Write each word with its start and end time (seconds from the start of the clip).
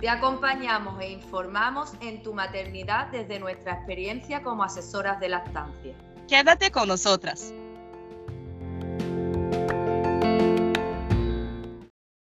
Te 0.00 0.10
acompañamos 0.10 1.00
e 1.00 1.08
informamos 1.08 1.94
en 2.02 2.22
tu 2.22 2.34
maternidad 2.34 3.06
desde 3.06 3.38
nuestra 3.38 3.72
experiencia 3.72 4.42
como 4.42 4.62
asesoras 4.62 5.18
de 5.20 5.30
lactancia. 5.30 5.94
Quédate 6.28 6.70
con 6.70 6.88
nosotras. 6.88 7.54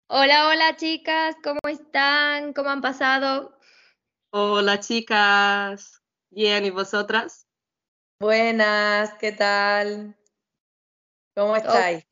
Hola, 0.08 0.48
hola 0.48 0.76
chicas, 0.76 1.34
¿cómo 1.42 1.60
están? 1.66 2.52
¿Cómo 2.52 2.68
han 2.68 2.82
pasado? 2.82 3.58
Hola 4.32 4.78
chicas, 4.80 6.02
bien, 6.30 6.66
¿y 6.66 6.70
vosotras? 6.70 7.46
Buenas, 8.20 9.14
¿qué 9.14 9.32
tal? 9.32 10.14
¿Cómo 11.34 11.56
estáis? 11.56 12.04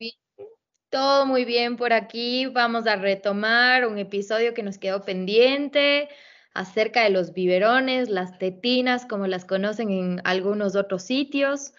Todo 0.95 1.25
muy 1.25 1.43
bien 1.43 1.75
por 1.75 1.91
aquí. 1.91 2.45
Vamos 2.45 2.87
a 2.87 2.95
retomar 2.95 3.85
un 3.85 3.97
episodio 3.97 4.53
que 4.53 4.63
nos 4.63 4.77
quedó 4.77 5.01
pendiente 5.01 6.07
acerca 6.53 7.03
de 7.03 7.09
los 7.09 7.33
biberones, 7.33 8.07
las 8.07 8.39
tetinas, 8.39 9.05
como 9.05 9.27
las 9.27 9.43
conocen 9.43 9.89
en 9.89 10.21
algunos 10.23 10.77
otros 10.77 11.03
sitios. 11.03 11.73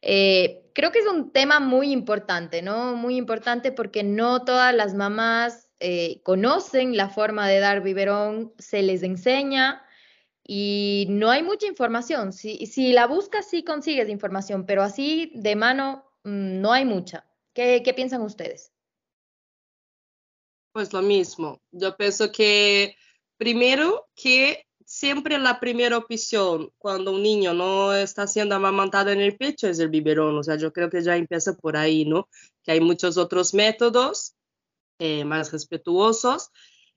Eh, 0.00 0.62
creo 0.74 0.90
que 0.90 1.00
es 1.00 1.06
un 1.06 1.32
tema 1.32 1.60
muy 1.60 1.92
importante, 1.92 2.62
¿no? 2.62 2.96
Muy 2.96 3.16
importante 3.16 3.72
porque 3.72 4.02
no 4.04 4.42
todas 4.42 4.74
las 4.74 4.94
mamás 4.94 5.68
eh, 5.78 6.22
conocen 6.22 6.96
la 6.96 7.10
forma 7.10 7.46
de 7.48 7.58
dar 7.58 7.82
biberón, 7.82 8.54
se 8.56 8.82
les 8.82 9.02
enseña 9.02 9.82
y 10.42 11.08
no 11.10 11.30
hay 11.30 11.42
mucha 11.42 11.66
información. 11.66 12.32
Si, 12.32 12.64
si 12.64 12.94
la 12.94 13.06
buscas, 13.06 13.50
sí 13.50 13.64
consigues 13.64 14.08
información, 14.08 14.64
pero 14.64 14.82
así 14.82 15.30
de 15.34 15.56
mano 15.56 16.06
mm, 16.24 16.62
no 16.62 16.72
hay 16.72 16.86
mucha. 16.86 17.26
¿Qué, 17.54 17.92
piensan 17.94 18.22
ustedes? 18.22 18.72
Pues 20.72 20.92
lo 20.92 21.02
mismo. 21.02 21.60
Yo 21.70 21.96
pienso 21.96 22.32
que 22.32 22.96
primero 23.36 24.08
que 24.14 24.66
siempre 24.86 25.38
la 25.38 25.60
primera 25.60 25.98
opción 25.98 26.70
cuando 26.78 27.12
un 27.12 27.22
niño 27.22 27.52
no 27.52 27.94
está 27.94 28.26
siendo 28.26 28.54
amamantado 28.54 29.10
en 29.10 29.20
el 29.20 29.36
pecho 29.36 29.68
es 29.68 29.78
el 29.78 29.90
biberón. 29.90 30.38
O 30.38 30.42
sea, 30.42 30.56
yo 30.56 30.72
creo 30.72 30.88
que 30.88 31.02
ya 31.02 31.16
empieza 31.16 31.54
por 31.54 31.76
ahí, 31.76 32.06
¿no? 32.06 32.28
Que 32.62 32.72
hay 32.72 32.80
muchos 32.80 33.18
otros 33.18 33.52
métodos 33.52 34.34
eh, 34.98 35.24
más 35.24 35.52
respetuosos. 35.52 36.50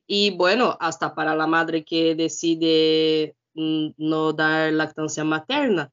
Y 0.07 0.31
bueno, 0.31 0.77
hasta 0.79 1.15
para 1.15 1.35
la 1.35 1.47
madre 1.47 1.83
que 1.83 2.15
decide 2.15 3.35
mm, 3.55 3.89
no 3.97 4.31
dar 4.31 4.71
lactancia 4.71 5.25
materna. 5.25 5.91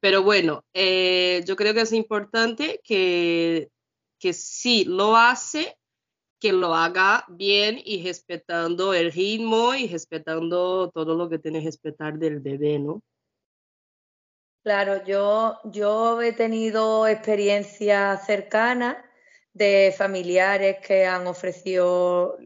Pero 0.00 0.22
bueno, 0.22 0.64
eh, 0.72 1.42
yo 1.46 1.56
creo 1.56 1.74
que 1.74 1.80
es 1.80 1.92
importante 1.92 2.80
que 2.84 3.68
que 4.18 4.32
si 4.32 4.84
lo 4.84 5.16
hace, 5.16 5.76
que 6.40 6.52
lo 6.52 6.74
haga 6.74 7.24
bien 7.28 7.80
y 7.84 8.02
respetando 8.02 8.94
el 8.94 9.12
ritmo 9.12 9.74
y 9.74 9.88
respetando 9.88 10.90
todo 10.90 11.14
lo 11.14 11.28
que 11.28 11.38
tiene 11.38 11.60
que 11.60 11.66
respetar 11.66 12.18
del 12.18 12.40
bebé, 12.40 12.78
¿no? 12.78 13.02
Claro, 14.62 15.04
yo, 15.04 15.58
yo 15.64 16.20
he 16.20 16.32
tenido 16.32 17.06
experiencias 17.06 18.26
cercanas 18.26 18.98
de 19.52 19.94
familiares 19.96 20.76
que 20.86 21.06
han 21.06 21.26
ofrecido 21.26 22.36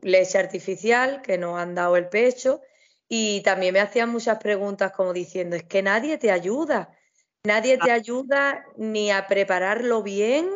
leche 0.00 0.38
artificial, 0.38 1.22
que 1.22 1.38
nos 1.38 1.58
han 1.58 1.74
dado 1.74 1.96
el 1.96 2.08
pecho, 2.08 2.60
y 3.08 3.42
también 3.42 3.74
me 3.74 3.80
hacían 3.80 4.10
muchas 4.10 4.38
preguntas 4.38 4.92
como 4.92 5.12
diciendo, 5.12 5.56
es 5.56 5.64
que 5.64 5.82
nadie 5.82 6.18
te 6.18 6.30
ayuda, 6.30 6.96
nadie 7.44 7.78
te 7.78 7.90
ah. 7.90 7.94
ayuda 7.94 8.64
ni 8.76 9.10
a 9.10 9.26
prepararlo 9.26 10.02
bien, 10.02 10.50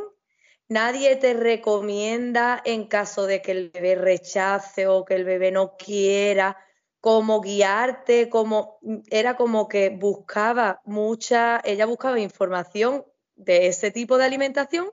Nadie 0.69 1.15
te 1.17 1.35
recomienda 1.35 2.61
en 2.65 2.89
caso 2.89 3.27
de 3.27 3.41
que 3.41 3.53
el 3.53 3.71
bebé 3.71 3.95
rechace 3.95 4.89
o 4.89 5.05
que 5.05 5.15
el 5.15 5.25
bebé 5.25 5.53
no 5.53 5.77
quiera, 5.77 6.57
cómo 7.01 7.41
guiarte, 7.41 8.29
como 8.29 8.81
era 9.09 9.37
como 9.37 9.69
que 9.69 9.91
buscaba 9.91 10.81
mucha, 10.85 11.61
ella 11.65 11.87
buscaba 11.87 12.19
información 12.19 13.05
de 13.37 13.69
ese 13.69 13.93
tipo 13.93 14.19
de 14.19 14.25
alimentación 14.25 14.91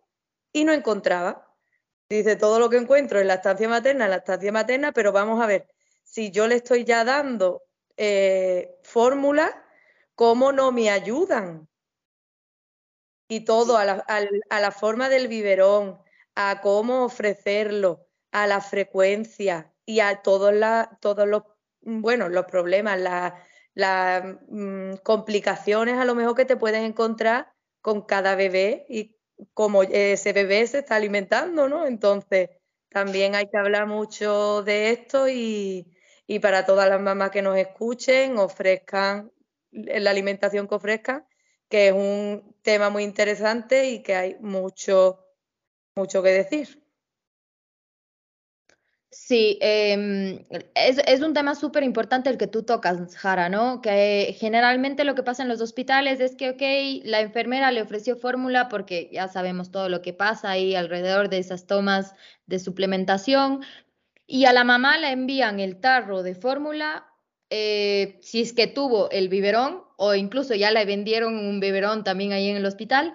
y 0.52 0.64
no 0.64 0.74
encontraba. 0.74 1.52
Dice, 2.08 2.36
todo 2.36 2.60
lo 2.60 2.70
que 2.70 2.78
encuentro 2.78 3.20
en 3.20 3.28
la 3.28 3.36
estancia 3.36 3.68
materna, 3.68 4.06
en 4.06 4.12
la 4.12 4.18
estancia 4.18 4.52
materna, 4.52 4.92
pero 4.92 5.12
vamos 5.12 5.42
a 5.42 5.48
ver, 5.48 5.68
si 6.04 6.30
yo 6.30 6.48
le 6.48 6.56
estoy 6.56 6.84
ya 6.84 7.04
dando 7.04 7.64
eh, 7.98 8.78
fórmulas, 8.84 9.52
¿cómo 10.14 10.52
no 10.52 10.72
me 10.72 10.92
ayudan? 10.92 11.68
Y 13.28 13.42
todo 13.46 13.78
a 13.78 13.86
la, 13.86 14.72
forma 14.72 15.10
del 15.10 15.28
biberón, 15.28 16.00
a 16.36 16.62
cómo 16.62 17.06
ofrecerlo, 17.06 18.08
a 18.32 18.48
la 18.48 18.62
frecuencia 18.62 19.74
y 19.86 20.00
a 20.00 20.22
todos, 20.22 20.54
todos 21.00 21.28
los, 21.28 21.44
bueno, 21.82 22.30
los 22.30 22.46
problemas, 22.46 23.00
las 23.74 24.24
mm, 24.48 24.96
complicaciones 25.04 25.98
a 25.98 26.06
lo 26.06 26.16
mejor 26.16 26.36
que 26.36 26.46
te 26.46 26.58
puedes 26.58 26.82
encontrar 26.82 27.54
con 27.82 28.02
cada 28.04 28.36
bebé 28.36 28.86
y 28.90 29.18
cómo 29.54 29.84
ese 29.84 30.34
bebé 30.34 30.66
se 30.68 30.80
está 30.80 30.96
alimentando, 30.96 31.68
¿no? 31.68 31.86
Entonces, 31.86 32.50
también 32.90 33.36
hay 33.36 33.50
que 33.50 33.58
hablar 33.58 33.88
mucho 33.88 34.64
de 34.64 34.92
esto 34.92 35.28
y, 35.28 35.94
y 36.28 36.40
para 36.40 36.66
todas 36.66 36.90
las 36.90 37.02
mamás 37.02 37.32
que 37.32 37.42
nos 37.42 37.58
escuchen, 37.58 38.38
ofrezcan 38.38 39.32
la 39.74 40.12
alimentación 40.12 40.68
que 40.68 40.76
ofrezcan, 40.76 41.26
que 41.74 41.88
es 41.88 41.94
un 41.96 42.56
tema 42.62 42.92
muy 42.92 43.02
interesante 43.02 43.90
y 43.90 44.04
que 44.04 44.14
hay 44.14 44.38
mucho, 44.42 45.26
mucho 45.96 46.22
que 46.22 46.30
decir. 46.30 46.86
Sí, 49.10 49.58
em, 49.60 50.46
es, 50.76 51.22
un 51.22 51.34
tema 51.34 51.56
súper 51.56 51.82
importante 51.82 52.30
el 52.30 52.38
que 52.38 52.46
tú 52.46 52.62
tocas, 52.62 53.16
Jara, 53.16 53.50
¿no? 53.50 53.82
Que 53.82 54.36
generalmente 54.38 55.04
lo 55.04 55.16
que 55.16 55.24
pasa 55.24 55.42
en 55.42 55.50
los 55.50 55.62
hospitales 55.62 56.20
es 56.20 56.36
que, 56.36 56.52
ok, 56.52 57.06
la 57.06 57.22
enfermera 57.22 57.72
le 57.72 57.82
ofreció 57.82 58.18
fórmula 58.18 58.70
porque 58.70 59.10
ya 59.12 59.28
sabemos 59.28 59.72
todo 59.72 59.90
lo 59.90 60.04
que 60.04 60.14
pasa 60.14 60.52
ahí 60.52 60.76
alrededor 60.76 61.30
de 61.30 61.40
esas 61.40 61.66
tomas 61.66 62.14
de 62.46 62.60
suplementación 62.60 63.62
y 64.28 64.46
a 64.46 64.54
la 64.54 64.64
mamá 64.64 65.00
le 65.00 65.10
envían 65.10 65.60
el 65.60 65.80
tarro 65.80 66.22
de 66.22 66.36
fórmula 66.36 67.13
eh, 67.50 68.20
si 68.22 68.42
es 68.42 68.54
que 68.54 68.68
tuvo 68.68 69.10
el 69.12 69.30
biberón 69.30 69.84
o 69.98 70.16
incluso 70.16 70.56
ya 70.56 70.72
le 70.72 70.86
vendieron 70.86 71.38
un 71.38 71.60
biberón 71.60 72.04
también 72.04 72.34
ahí 72.34 72.50
en 72.50 72.58
el 72.58 72.66
hospital 72.66 73.14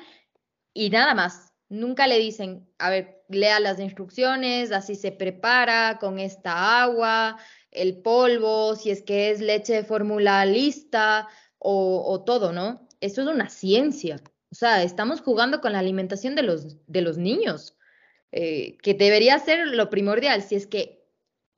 y 0.73 0.91
nada 0.91 1.15
más. 1.15 1.53
Nunca 1.71 2.07
le 2.07 2.19
dicen, 2.19 2.67
a 2.79 2.89
ver, 2.89 3.23
lea 3.29 3.61
las 3.61 3.79
instrucciones, 3.79 4.73
así 4.73 4.95
se 4.95 5.13
prepara 5.13 5.99
con 6.01 6.19
esta 6.19 6.83
agua, 6.83 7.37
el 7.71 8.01
polvo, 8.01 8.75
si 8.75 8.91
es 8.91 9.03
que 9.03 9.31
es 9.31 9.41
leche 9.41 9.75
de 9.75 9.85
fórmula 9.85 10.47
lista 10.47 11.29
o, 11.59 12.23
todo, 12.25 12.53
¿no? 12.53 12.89
Esto 13.01 13.23
es 13.23 13.29
una 13.29 13.51
ciencia. 13.51 14.21
O 14.51 14.55
sea, 14.55 14.83
estamos 14.83 15.21
jugando 15.21 15.61
con 15.61 15.73
la 15.73 15.81
alimentación 15.81 16.35
de 16.37 16.43
los, 16.43 16.79
de 16.87 17.03
los 17.03 17.19
niños, 17.19 17.77
eh, 18.33 18.79
que 18.83 18.95
debería 18.95 19.39
ser 19.39 19.67
lo 19.67 19.91
primordial. 19.91 20.43
Si 20.43 20.55
es 20.55 20.67
que 20.67 20.98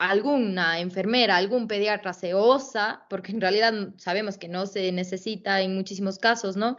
alguna 0.01 0.81
enfermera, 0.81 1.37
algún 1.37 1.69
pediatra 1.69 2.15
se 2.15 2.33
osa, 2.33 3.05
porque 3.11 3.33
en 3.33 3.41
realidad 3.41 3.75
sabemos 3.99 4.39
que 4.39 4.49
no 4.49 4.65
se 4.65 4.91
necesita 4.93 5.61
en 5.61 5.75
muchísimos 5.75 6.19
casos, 6.19 6.57
¿no? 6.57 6.79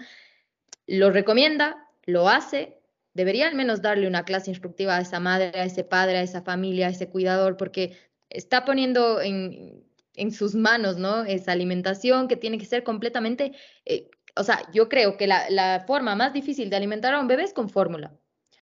Lo 0.87 1.11
recomienda, 1.11 1.87
lo 2.05 2.29
hace, 2.29 2.81
debería 3.13 3.47
al 3.47 3.53
menos 3.53 3.83
darle 3.83 4.07
una 4.07 4.25
clase 4.25 4.49
instructiva 4.49 4.97
a 4.97 5.01
esa 5.01 5.19
madre, 5.19 5.51
a 5.53 5.65
ese 5.65 5.83
padre, 5.83 6.17
a 6.17 6.23
esa 6.23 6.41
familia, 6.41 6.87
a 6.87 6.89
ese 6.89 7.09
cuidador, 7.09 7.57
porque 7.57 7.95
está 8.29 8.65
poniendo 8.65 9.21
en, 9.21 9.85
sus 10.31 10.55
manos, 10.55 10.97
¿no? 10.97 11.23
Esa 11.23 11.51
alimentación 11.51 12.27
que 12.27 12.37
tiene 12.37 12.57
que 12.57 12.65
ser 12.65 12.83
completamente, 12.83 13.51
eh, 13.85 14.09
o 14.35 14.43
sea, 14.43 14.67
yo 14.73 14.89
creo 14.89 15.15
que 15.17 15.27
la, 15.27 15.47
la 15.51 15.83
forma 15.85 16.15
más 16.15 16.33
difícil 16.33 16.71
de 16.71 16.75
alimentar 16.75 17.13
a 17.13 17.19
un 17.19 17.27
bebé 17.27 17.43
es 17.43 17.53
con 17.53 17.69
fórmula. 17.69 18.13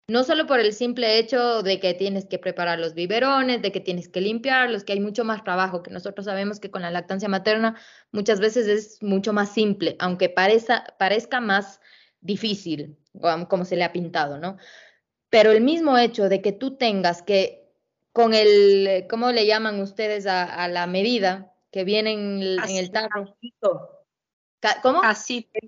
No 0.07 0.25
solo 0.25 0.47
por 0.47 0.59
el 0.59 0.73
simple 0.73 1.17
hecho 1.17 1.63
de 1.63 1.79
que 1.79 1.93
tienes 1.93 2.25
que 2.25 2.37
preparar 2.37 2.77
los 2.77 2.93
biberones, 2.93 3.61
de 3.61 3.71
que 3.71 3.79
tienes 3.79 4.09
que 4.09 4.19
limpiarlos, 4.19 4.83
que 4.83 4.91
hay 4.93 4.99
mucho 4.99 5.23
más 5.23 5.45
trabajo, 5.45 5.81
que 5.81 5.91
nosotros 5.91 6.25
sabemos 6.25 6.59
que 6.59 6.69
con 6.69 6.81
la 6.81 6.91
lactancia 6.91 7.29
materna 7.29 7.77
muchas 8.11 8.41
veces 8.41 8.67
es 8.67 9.01
mucho 9.01 9.31
más 9.31 9.53
simple, 9.53 9.95
aunque 9.99 10.27
parezca, 10.27 10.93
parezca 10.99 11.39
más 11.39 11.79
difícil, 12.19 12.97
como 13.47 13.63
se 13.63 13.77
le 13.77 13.85
ha 13.85 13.93
pintado, 13.93 14.37
¿no? 14.37 14.57
Pero 15.29 15.51
el 15.51 15.61
mismo 15.61 15.97
hecho 15.97 16.27
de 16.27 16.41
que 16.41 16.51
tú 16.51 16.75
tengas 16.75 17.21
que, 17.21 17.71
con 18.11 18.33
el, 18.33 19.07
¿cómo 19.09 19.31
le 19.31 19.45
llaman 19.45 19.79
ustedes 19.79 20.25
a, 20.27 20.67
la 20.67 20.85
medida 20.85 21.55
que 21.71 21.85
viene 21.85 22.11
en 22.11 22.41
el, 22.41 22.91
tarro? 22.91 23.37
¿Cómo? 24.81 25.01
Casito. 25.01 25.59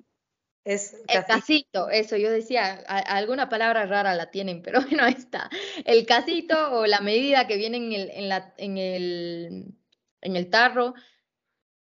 Es 0.65 0.95
el 1.07 1.23
casito, 1.25 1.91
eso, 1.91 2.17
yo 2.17 2.31
decía, 2.31 2.73
alguna 2.87 3.49
palabra 3.49 3.85
rara 3.85 4.15
la 4.15 4.31
tienen, 4.31 4.63
pero 4.63 4.81
bueno, 4.89 5.05
está. 5.05 5.47
El 5.85 6.07
casito 6.07 6.79
o 6.79 6.87
la 6.87 7.01
medida 7.01 7.45
que 7.45 7.55
viene 7.55 7.77
en 7.77 7.93
el, 7.93 8.09
en 8.09 8.29
la, 8.29 8.53
en 8.57 8.77
el, 8.79 9.65
en 10.21 10.35
el 10.35 10.49
tarro, 10.49 10.95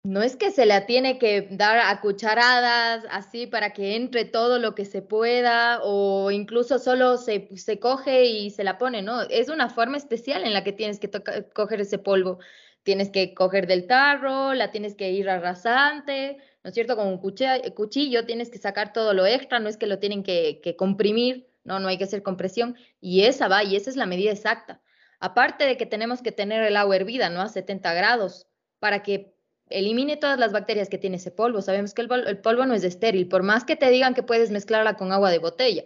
no 0.03 0.23
es 0.23 0.35
que 0.35 0.49
se 0.49 0.65
la 0.65 0.87
tiene 0.87 1.19
que 1.19 1.47
dar 1.51 1.77
a 1.77 2.01
cucharadas 2.01 3.05
así 3.11 3.45
para 3.45 3.71
que 3.71 3.95
entre 3.95 4.25
todo 4.25 4.57
lo 4.57 4.73
que 4.73 4.85
se 4.85 5.03
pueda 5.03 5.79
o 5.83 6.31
incluso 6.31 6.79
solo 6.79 7.17
se, 7.17 7.47
se 7.57 7.79
coge 7.79 8.25
y 8.25 8.49
se 8.49 8.63
la 8.63 8.79
pone, 8.79 9.03
¿no? 9.03 9.21
Es 9.23 9.49
una 9.49 9.69
forma 9.69 9.97
especial 9.97 10.43
en 10.43 10.53
la 10.53 10.63
que 10.63 10.73
tienes 10.73 10.99
que 10.99 11.09
coger 11.53 11.81
ese 11.81 11.99
polvo. 11.99 12.39
Tienes 12.83 13.09
que 13.09 13.33
coger 13.33 13.65
del 13.65 13.87
tarro, 13.87 14.53
la 14.53 14.69
tienes 14.69 14.93
que 14.95 15.11
ir 15.11 15.27
arrasante, 15.27 16.37
¿no 16.65 16.69
es 16.69 16.73
cierto? 16.73 16.95
Con 16.95 17.05
un 17.05 17.19
cuchillo, 17.19 18.25
tienes 18.25 18.49
que 18.49 18.57
sacar 18.57 18.91
todo 18.91 19.13
lo 19.13 19.27
extra, 19.27 19.59
no 19.59 19.69
es 19.69 19.77
que 19.77 19.85
lo 19.85 19.99
tienen 19.99 20.23
que, 20.23 20.61
que 20.63 20.75
comprimir, 20.75 21.47
no, 21.63 21.79
no 21.79 21.89
hay 21.89 21.99
que 21.99 22.05
hacer 22.05 22.23
compresión. 22.23 22.75
Y 22.99 23.21
esa 23.21 23.47
va, 23.47 23.63
y 23.63 23.75
esa 23.75 23.91
es 23.91 23.95
la 23.97 24.07
medida 24.07 24.31
exacta. 24.31 24.81
Aparte 25.19 25.65
de 25.65 25.77
que 25.77 25.85
tenemos 25.85 26.23
que 26.23 26.31
tener 26.31 26.63
el 26.63 26.75
agua 26.75 26.95
hervida, 26.95 27.29
¿no? 27.29 27.41
A 27.41 27.49
70 27.49 27.93
grados, 27.93 28.47
para 28.79 29.03
que 29.03 29.35
elimine 29.69 30.17
todas 30.17 30.39
las 30.39 30.53
bacterias 30.53 30.89
que 30.89 30.97
tiene 30.97 31.17
ese 31.17 31.29
polvo. 31.29 31.61
Sabemos 31.61 31.93
que 31.93 32.01
el, 32.01 32.39
polvo 32.39 32.65
no 32.65 32.73
es 32.73 32.83
estéril, 32.83 33.27
por 33.27 33.43
más 33.43 33.63
que 33.63 33.75
te 33.75 33.91
digan 33.91 34.15
que 34.15 34.23
puedes 34.23 34.49
mezclarla 34.49 34.95
con 34.95 35.11
agua 35.11 35.29
de 35.29 35.37
botella. 35.37 35.83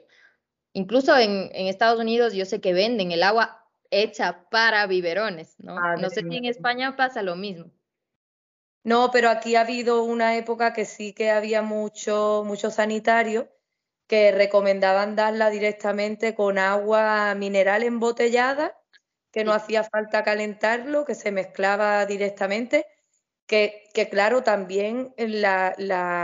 Incluso 0.72 1.18
en, 1.18 1.50
Estados 1.54 2.00
Unidos 2.00 2.32
yo 2.32 2.46
sé 2.46 2.62
que 2.62 2.72
venden 2.72 3.12
el 3.12 3.24
agua 3.24 3.66
hecha 3.92 4.48
para 4.50 4.88
biberones, 4.88 5.56
¿no? 5.60 5.78
Ah, 5.78 5.98
no 6.00 6.10
sé 6.10 6.22
si 6.22 6.38
en 6.38 6.46
España 6.46 6.96
pasa 6.96 7.22
lo 7.22 7.36
mismo. 7.36 7.70
No, 8.90 9.12
pero 9.12 9.30
aquí 9.30 9.56
ha 9.56 9.62
habido 9.62 10.02
una 10.04 10.36
época 10.36 10.74
que 10.74 10.84
sí 10.84 11.14
que 11.14 11.30
había 11.30 11.62
mucho, 11.62 12.42
mucho 12.44 12.72
sanitario 12.72 13.48
que 14.08 14.32
recomendaban 14.32 15.16
darla 15.16 15.52
directamente 15.52 16.34
con 16.34 16.58
agua 16.58 17.36
mineral 17.36 17.84
embotellada, 17.84 18.76
que 19.32 19.44
no 19.44 19.54
hacía 19.54 19.84
falta 19.84 20.24
calentarlo, 20.24 21.06
que 21.06 21.14
se 21.14 21.32
mezclaba 21.32 22.08
directamente 22.08 22.88
que, 23.46 23.92
claro, 24.10 24.42
también 24.42 25.14
la, 25.18 25.76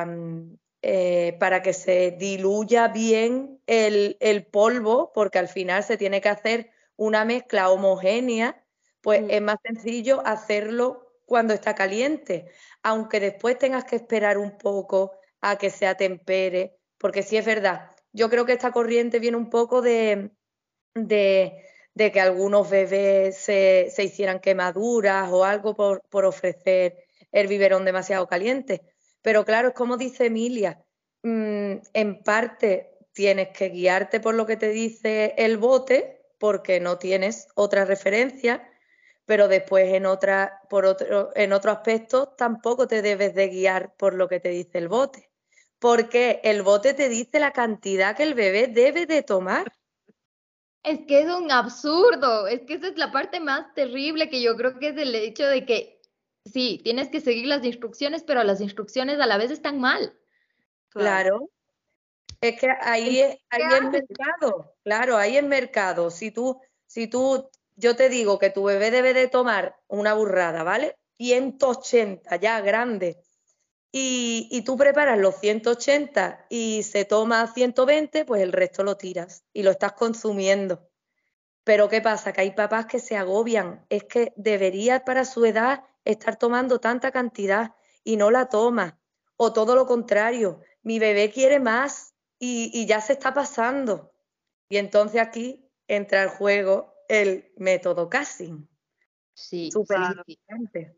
mm, 0.07 0.57
eh, 0.81 1.37
para 1.39 1.61
que 1.61 1.73
se 1.73 2.15
diluya 2.17 2.87
bien 2.87 3.61
el, 3.67 4.47
polvo, 4.51 5.11
porque 5.13 5.37
al 5.37 5.49
final 5.49 5.83
se 5.83 5.97
tiene 5.97 6.19
que 6.19 6.29
hacer 6.29 6.71
una 6.95 7.25
mezcla 7.25 7.69
homogénea, 7.69 8.65
pues 9.01 9.21
mm. 9.21 9.29
es 9.29 9.41
más 9.43 9.57
sencillo 9.63 10.23
hacerlo 10.25 11.04
cuando 11.25 11.53
está 11.53 11.75
caliente, 11.75 12.45
aunque 12.83 13.19
después 13.19 13.57
tengas 13.57 13.85
que 13.85 13.95
esperar 13.95 14.37
un 14.37 14.57
poco 14.57 15.13
a 15.41 15.57
que 15.57 15.69
se 15.69 15.87
atempere, 15.87 16.77
porque 16.97 17.23
sí 17.23 17.37
es 17.37 17.45
verdad, 17.45 17.91
yo 18.15 18.29
creo 18.29 18.45
que 18.45 18.53
esta 18.53 18.71
corriente 18.71 19.19
viene 19.19 19.35
un 19.35 19.49
poco 19.49 19.81
de, 19.81 20.31
de, 20.93 21.61
que 21.95 22.21
algunos 22.21 22.69
bebés 22.69 23.37
se, 23.37 23.91
hicieran 23.97 24.39
quemaduras 24.39 25.29
o 25.31 25.43
algo 25.43 25.75
por, 25.75 26.25
ofrecer 26.25 27.05
el 27.33 27.47
biberón 27.47 27.83
demasiado 27.83 28.25
caliente. 28.27 28.81
Pero 29.21 29.43
claro, 29.43 29.69
es 29.69 29.73
como 29.73 29.97
dice 29.97 30.27
Emilia, 30.27 30.81
mm, 31.23 31.73
en 31.93 32.23
parte 32.23 32.97
tienes 33.11 33.49
que 33.49 33.69
guiarte 33.69 34.21
por 34.21 34.33
lo 34.35 34.45
que 34.45 34.55
te 34.55 34.69
dice 34.69 35.33
el 35.37 35.57
bote, 35.57 36.21
porque 36.39 36.79
no 36.79 36.97
tienes 36.97 37.49
otra 37.55 37.83
referencia, 37.83 38.65
pero 39.25 39.47
después 39.47 39.93
en, 39.93 40.05
otra, 40.05 40.61
por 40.69 40.85
otro, 40.85 41.31
en 41.35 41.53
otro 41.53 41.71
aspecto 41.71 42.27
tampoco 42.37 42.87
te 42.87 43.01
debes 43.01 43.33
de 43.33 43.47
guiar 43.49 43.95
por 43.95 44.13
lo 44.13 44.27
que 44.27 44.39
te 44.39 44.49
dice 44.49 44.77
el 44.77 44.87
bote, 44.87 45.29
porque 45.79 46.41
el 46.43 46.61
bote 46.61 46.93
te 46.93 47.09
dice 47.09 47.39
la 47.39 47.51
cantidad 47.51 48.15
que 48.15 48.23
el 48.23 48.33
bebé 48.33 48.67
debe 48.67 49.05
de 49.05 49.23
tomar. 49.23 49.71
Es 50.83 50.99
que 51.07 51.21
es 51.21 51.29
un 51.29 51.51
absurdo, 51.51 52.47
es 52.47 52.61
que 52.61 52.75
esa 52.75 52.87
es 52.87 52.97
la 52.97 53.11
parte 53.11 53.39
más 53.39 53.73
terrible 53.73 54.29
que 54.29 54.41
yo 54.41 54.55
creo 54.55 54.77
que 54.77 54.89
es 54.89 54.97
el 54.97 55.15
hecho 55.15 55.47
de 55.47 55.65
que 55.65 55.95
sí, 56.45 56.79
tienes 56.83 57.09
que 57.09 57.21
seguir 57.21 57.47
las 57.47 57.63
instrucciones, 57.65 58.23
pero 58.23 58.43
las 58.43 58.61
instrucciones 58.61 59.19
a 59.19 59.25
la 59.25 59.37
vez 59.37 59.49
están 59.51 59.79
mal. 59.79 60.15
Claro. 60.89 61.49
Es 62.41 62.59
que 62.59 62.69
ahí, 62.81 63.21
es, 63.21 63.37
ahí 63.49 63.61
es 63.73 63.89
mercado, 63.89 64.75
claro, 64.83 65.17
ahí 65.17 65.37
es 65.37 65.43
mercado. 65.43 66.11
Si 66.11 66.31
tú, 66.31 66.61
si 66.85 67.07
tú, 67.07 67.49
yo 67.75 67.95
te 67.95 68.09
digo 68.09 68.39
que 68.39 68.49
tu 68.49 68.63
bebé 68.63 68.91
debe 68.91 69.13
de 69.13 69.27
tomar 69.27 69.79
una 69.87 70.13
burrada, 70.13 70.63
¿vale? 70.63 70.97
180 71.17 72.35
ya 72.37 72.61
grande. 72.61 73.21
Y, 73.91 74.49
y 74.51 74.63
tú 74.63 74.75
preparas 74.75 75.17
los 75.17 75.39
180 75.39 76.47
y 76.49 76.83
se 76.83 77.05
toma 77.05 77.47
120, 77.47 78.25
pues 78.25 78.41
el 78.41 78.51
resto 78.51 78.83
lo 78.83 78.97
tiras 78.97 79.45
y 79.53 79.63
lo 79.63 79.71
estás 79.71 79.93
consumiendo. 79.93 80.89
Pero 81.65 81.89
¿qué 81.89 81.99
pasa? 81.99 82.31
Que 82.31 82.41
hay 82.41 82.51
papás 82.51 82.85
que 82.85 82.99
se 82.99 83.17
agobian. 83.17 83.85
Es 83.89 84.03
que 84.03 84.33
debería 84.35 85.03
para 85.03 85.25
su 85.25 85.45
edad 85.45 85.83
estar 86.05 86.37
tomando 86.37 86.79
tanta 86.79 87.11
cantidad 87.11 87.75
y 88.03 88.17
no 88.17 88.31
la 88.31 88.47
toma. 88.47 88.99
O 89.35 89.51
todo 89.51 89.75
lo 89.75 89.85
contrario, 89.85 90.61
mi 90.83 90.99
bebé 90.99 91.31
quiere 91.31 91.59
más 91.59 92.13
y, 92.39 92.85
ya 92.85 93.01
se 93.01 93.13
está 93.13 93.33
pasando. 93.33 94.13
Y 94.69 94.77
entonces 94.77 95.19
aquí 95.19 95.67
entra 95.87 96.23
el 96.23 96.29
juego 96.29 96.93
el 97.09 97.51
método 97.57 98.09
casting. 98.09 98.65
Sí, 99.33 99.69
súper 99.71 100.23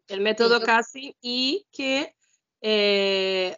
El 0.08 0.22
método 0.22 0.62
casting 0.62 1.12
y 1.22 1.66
que 1.72 2.16
eh, 2.62 3.58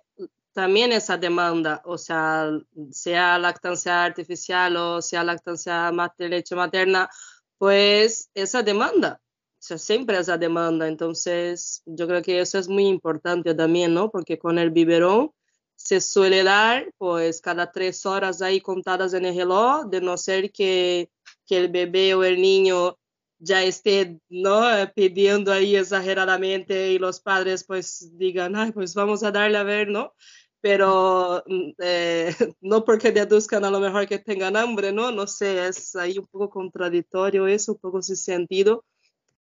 también 0.54 0.92
esa 0.94 1.18
demanda, 1.18 1.82
o 1.86 1.98
sea, 1.98 2.50
sea 2.92 3.38
lactancia 3.38 4.06
artificial 4.06 4.78
o 4.78 5.02
sea 5.02 5.24
lactancia 5.24 5.92
mater, 5.92 6.30
leche 6.30 6.56
materna, 6.56 7.10
pues 7.58 8.30
esa 8.34 8.64
demanda 8.64 9.22
sea, 9.60 9.78
siempre 9.78 10.18
esa 10.18 10.38
demanda. 10.38 10.88
Entonces, 10.88 11.84
yo 11.86 12.08
creo 12.08 12.22
que 12.22 12.40
eso 12.40 12.58
es 12.58 12.68
muy 12.68 12.88
importante 12.88 13.54
también, 13.54 13.94
¿no? 13.94 14.10
Porque 14.10 14.40
con 14.40 14.58
el 14.58 14.72
biberón 14.72 15.32
se 15.76 16.02
suele 16.02 16.44
dar, 16.44 16.94
pues, 16.98 17.42
cada 17.42 17.72
tres 17.72 18.06
horas 18.06 18.42
ahí 18.42 18.62
contadas 18.62 19.14
en 19.14 19.26
el 19.26 19.36
reloj, 19.36 19.86
de 19.86 20.02
no 20.02 20.18
ser 20.18 20.52
que, 20.52 21.10
que 21.50 21.58
el 21.58 21.70
bebé 21.70 22.14
o 22.14 22.24
el 22.24 22.42
niño 22.42 22.98
ya 23.40 23.64
esté, 23.64 24.20
¿no? 24.30 24.62
Pidiendo 24.96 25.52
ahí 25.52 25.76
exageradamente 25.76 26.92
y 26.92 27.00
los 27.00 27.20
padres, 27.20 27.64
pues, 27.66 28.12
digan, 28.18 28.56
ay, 28.56 28.72
pues 28.72 28.94
vamos 28.94 29.24
a 29.24 29.32
darle 29.32 29.58
a 29.58 29.64
ver, 29.64 29.90
¿no? 29.90 30.14
pero 30.62 31.44
mm, 31.46 31.70
eh, 31.80 32.36
no 32.62 32.84
porque 32.86 33.12
deduzcan 33.12 33.66
a 33.66 33.72
lo 33.72 33.80
mejor 33.80 34.08
que 34.08 34.20
tengan 34.20 34.56
hambre, 34.58 34.92
¿no? 34.92 35.12
No 35.12 35.28
sé, 35.28 35.68
es 35.68 35.96
ahí 35.96 36.18
un 36.18 36.28
poco 36.28 36.50
contradictorio 36.50 37.48
eso, 37.48 37.74
un 37.74 37.80
poco 37.80 38.02
sin 38.02 38.18
sentido 38.18 38.84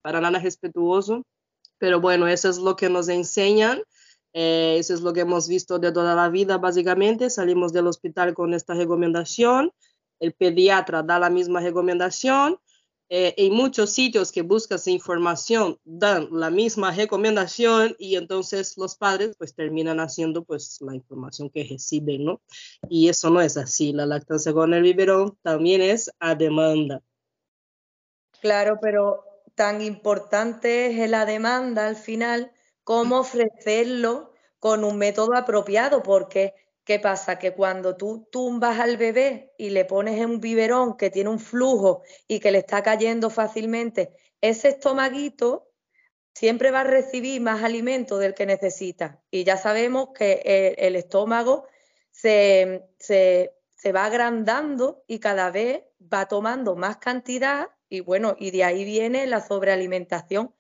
para 0.03 0.21
nada 0.21 0.39
respetuoso, 0.39 1.25
pero 1.79 2.01
bueno, 2.01 2.29
eso 2.29 2.49
es 2.49 2.59
lo 2.59 2.77
que 2.77 2.89
nos 2.89 3.09
enseñan, 3.09 3.83
eh, 4.33 4.77
eso 4.79 4.95
es 4.95 5.01
lo 5.01 5.13
que 5.13 5.21
hemos 5.21 5.49
visto 5.49 5.79
de 5.79 5.93
toda 5.93 6.15
la 6.15 6.29
vida, 6.29 6.59
básicamente, 6.59 7.31
salimos 7.31 7.73
del 7.73 7.89
hospital 7.89 8.35
con 8.35 8.55
esta 8.55 8.75
recomendación, 8.75 9.73
el 10.21 10.33
pediatra 10.33 11.03
da 11.03 11.19
la 11.19 11.31
misma 11.31 11.61
recomendación, 11.61 12.59
eh, 13.11 13.35
en 13.39 13.55
muchos 13.55 13.91
sitios 13.91 14.33
que 14.33 14.43
buscas 14.43 14.87
información 14.87 15.79
dan 15.85 16.29
la 16.31 16.51
misma 16.51 16.91
recomendación 16.91 17.97
y 17.99 18.17
entonces 18.17 18.77
los 18.77 18.97
padres 18.97 19.35
pues 19.39 19.55
terminan 19.55 19.99
haciendo 19.99 20.45
pues 20.45 20.79
la 20.83 20.95
información 20.95 21.49
que 21.49 21.65
reciben, 21.65 22.27
¿no? 22.27 22.43
Y 22.91 23.09
eso 23.09 23.31
no 23.31 23.41
es 23.41 23.57
así, 23.57 23.95
la 23.95 24.05
lactancia 24.05 24.53
con 24.53 24.75
el 24.75 24.83
biberón 24.83 25.39
también 25.43 25.81
es 25.81 26.11
a 26.19 26.35
demanda. 26.35 27.01
Claro, 28.43 28.79
pero 28.83 29.25
tan 29.55 29.81
importante 29.81 31.03
es 31.03 31.11
la 31.11 31.25
demanda 31.25 31.87
al 31.87 31.97
final 31.97 32.53
como 32.85 33.21
ofrecerlo 33.21 34.33
con 34.59 34.85
un 34.85 34.99
método 34.99 35.35
apropiado, 35.35 36.03
porque 36.03 36.53
¿qué 36.89 36.99
pasa? 36.99 37.39
Que 37.39 37.53
cuando 37.53 37.99
tú 37.99 38.27
tumbas 38.33 38.81
al 38.81 38.97
bebé 38.97 39.53
y 39.59 39.69
le 39.69 39.85
pones 39.85 40.19
en 40.19 40.31
un 40.31 40.41
biberón 40.41 40.97
que 40.97 41.11
tiene 41.11 41.29
un 41.29 41.39
flujo 41.39 42.03
y 42.27 42.41
que 42.41 42.51
le 42.51 42.61
está 42.61 42.83
cayendo 42.83 43.29
fácilmente, 43.29 44.15
ese 44.41 44.69
estomaguito 44.69 45.69
siempre 46.35 46.71
va 46.71 46.81
a 46.81 46.85
recibir 46.85 47.43
más 47.43 47.63
alimento 47.63 48.17
del 48.17 48.33
que 48.33 48.47
necesita. 48.47 49.21
Y 49.31 49.45
ya 49.45 49.59
sabemos 49.59 50.15
que 50.15 50.75
el, 50.79 50.97
estómago 50.97 51.67
se, 52.11 52.89
se, 52.99 53.53
se 53.77 53.93
va 53.93 54.07
agrandando 54.07 55.05
y 55.07 55.19
cada 55.19 55.51
vez 55.51 55.83
va 56.01 56.27
tomando 56.27 56.75
más 56.75 56.97
cantidad 56.97 57.69
y 57.91 58.01
bueno, 58.01 58.35
y 58.39 58.51
de 58.51 58.65
ahí 58.65 58.85
viene 58.85 59.27
la 59.27 59.47
sobrealimentación 59.47 60.55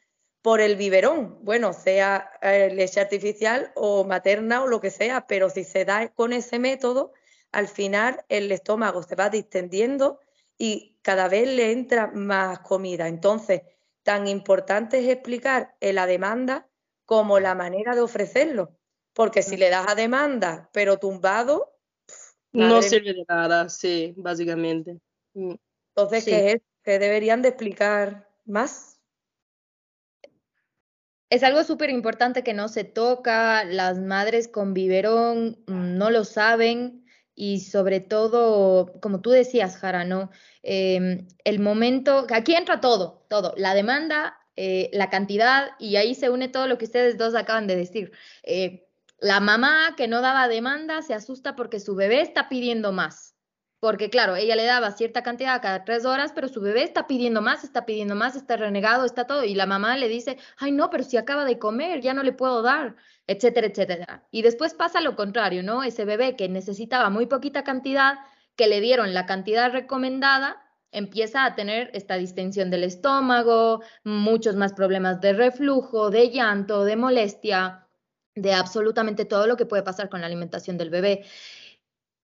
por 0.48 0.62
el 0.62 0.76
biberón, 0.76 1.36
bueno, 1.42 1.74
sea 1.74 2.30
eh, 2.40 2.70
leche 2.74 3.02
artificial 3.02 3.70
o 3.74 4.04
materna 4.04 4.62
o 4.62 4.66
lo 4.66 4.80
que 4.80 4.90
sea, 4.90 5.26
pero 5.26 5.50
si 5.50 5.62
se 5.62 5.84
da 5.84 6.08
con 6.08 6.32
ese 6.32 6.58
método, 6.58 7.12
al 7.52 7.68
final 7.68 8.24
el 8.30 8.50
estómago 8.50 9.02
se 9.02 9.14
va 9.14 9.28
distendiendo 9.28 10.20
y 10.56 10.96
cada 11.02 11.28
vez 11.28 11.48
le 11.48 11.72
entra 11.72 12.06
más 12.06 12.60
comida. 12.60 13.08
Entonces, 13.08 13.60
tan 14.02 14.26
importante 14.26 15.00
es 15.00 15.10
explicar 15.10 15.76
la 15.82 16.06
demanda 16.06 16.66
como 17.04 17.40
la 17.40 17.54
manera 17.54 17.94
de 17.94 18.00
ofrecerlo, 18.00 18.74
porque 19.12 19.42
si 19.42 19.58
le 19.58 19.68
das 19.68 19.86
a 19.86 19.94
demanda 19.94 20.70
pero 20.72 20.96
tumbado, 20.96 21.74
No 22.52 22.80
sirve 22.80 23.12
de 23.12 23.26
nada, 23.28 23.68
sí, 23.68 24.14
básicamente. 24.16 24.98
Mm. 25.34 25.56
Entonces, 25.94 26.24
¿qué 26.24 26.52
es? 26.52 26.62
¿Qué 26.82 26.98
deberían 26.98 27.42
de 27.42 27.48
explicar 27.48 28.30
más? 28.46 28.97
Es 31.30 31.42
algo 31.42 31.62
súper 31.62 31.90
importante 31.90 32.42
que 32.42 32.54
no 32.54 32.68
se 32.68 32.84
toca, 32.84 33.64
las 33.64 33.98
madres 33.98 34.48
con 34.48 34.72
biberón 34.72 35.58
mm, 35.66 35.98
no 35.98 36.10
lo 36.10 36.24
saben 36.24 37.04
y 37.34 37.60
sobre 37.60 38.00
todo, 38.00 38.98
como 39.00 39.20
tú 39.20 39.30
decías, 39.30 39.76
Jara, 39.76 40.04
¿no? 40.04 40.30
Em, 40.62 41.28
el 41.44 41.60
momento, 41.60 42.26
aquí 42.30 42.54
entra 42.54 42.80
todo, 42.80 43.26
todo, 43.28 43.54
la 43.56 43.74
demanda, 43.74 44.38
eh, 44.56 44.90
la 44.92 45.10
cantidad 45.10 45.70
y 45.78 45.96
ahí 45.96 46.14
se 46.14 46.30
une 46.30 46.48
todo 46.48 46.66
lo 46.66 46.78
que 46.78 46.86
ustedes 46.86 47.16
dos 47.18 47.34
acaban 47.34 47.66
de 47.66 47.76
decir. 47.76 48.12
Eh, 48.42 48.88
la 49.20 49.40
mamá 49.40 49.94
que 49.96 50.08
no 50.08 50.20
daba 50.20 50.48
demanda 50.48 51.02
se 51.02 51.14
asusta 51.14 51.54
porque 51.56 51.78
su 51.80 51.94
bebé 51.94 52.22
está 52.22 52.48
pidiendo 52.48 52.92
más. 52.92 53.27
Porque 53.80 54.10
claro, 54.10 54.34
ella 54.34 54.56
le 54.56 54.64
daba 54.64 54.90
cierta 54.92 55.22
cantidad 55.22 55.62
cada 55.62 55.84
tres 55.84 56.04
horas, 56.04 56.32
pero 56.34 56.48
su 56.48 56.60
bebé 56.60 56.82
está 56.82 57.06
pidiendo 57.06 57.40
más, 57.42 57.62
está 57.62 57.86
pidiendo 57.86 58.16
más, 58.16 58.34
está 58.34 58.56
renegado, 58.56 59.04
está 59.04 59.26
todo. 59.26 59.44
Y 59.44 59.54
la 59.54 59.66
mamá 59.66 59.96
le 59.96 60.08
dice, 60.08 60.36
ay 60.56 60.72
no, 60.72 60.90
pero 60.90 61.04
si 61.04 61.16
acaba 61.16 61.44
de 61.44 61.58
comer, 61.58 62.00
ya 62.00 62.12
no 62.12 62.24
le 62.24 62.32
puedo 62.32 62.62
dar, 62.62 62.96
etcétera, 63.28 63.68
etcétera. 63.68 64.26
Y 64.32 64.42
después 64.42 64.74
pasa 64.74 65.00
lo 65.00 65.14
contrario, 65.14 65.62
¿no? 65.62 65.84
Ese 65.84 66.04
bebé 66.04 66.34
que 66.34 66.48
necesitaba 66.48 67.08
muy 67.08 67.26
poquita 67.26 67.62
cantidad, 67.62 68.18
que 68.56 68.66
le 68.66 68.80
dieron 68.80 69.14
la 69.14 69.26
cantidad 69.26 69.70
recomendada, 69.70 70.60
empieza 70.90 71.44
a 71.44 71.54
tener 71.54 71.90
esta 71.94 72.16
distensión 72.16 72.70
del 72.70 72.82
estómago, 72.82 73.82
muchos 74.04 74.56
más 74.56 74.72
problemas 74.72 75.20
de 75.20 75.34
reflujo, 75.34 76.10
de 76.10 76.30
llanto, 76.30 76.84
de 76.84 76.96
molestia, 76.96 77.86
de 78.34 78.54
absolutamente 78.54 79.24
todo 79.24 79.46
lo 79.46 79.56
que 79.56 79.66
puede 79.66 79.82
pasar 79.82 80.08
con 80.08 80.20
la 80.20 80.26
alimentación 80.26 80.78
del 80.78 80.90
bebé 80.90 81.24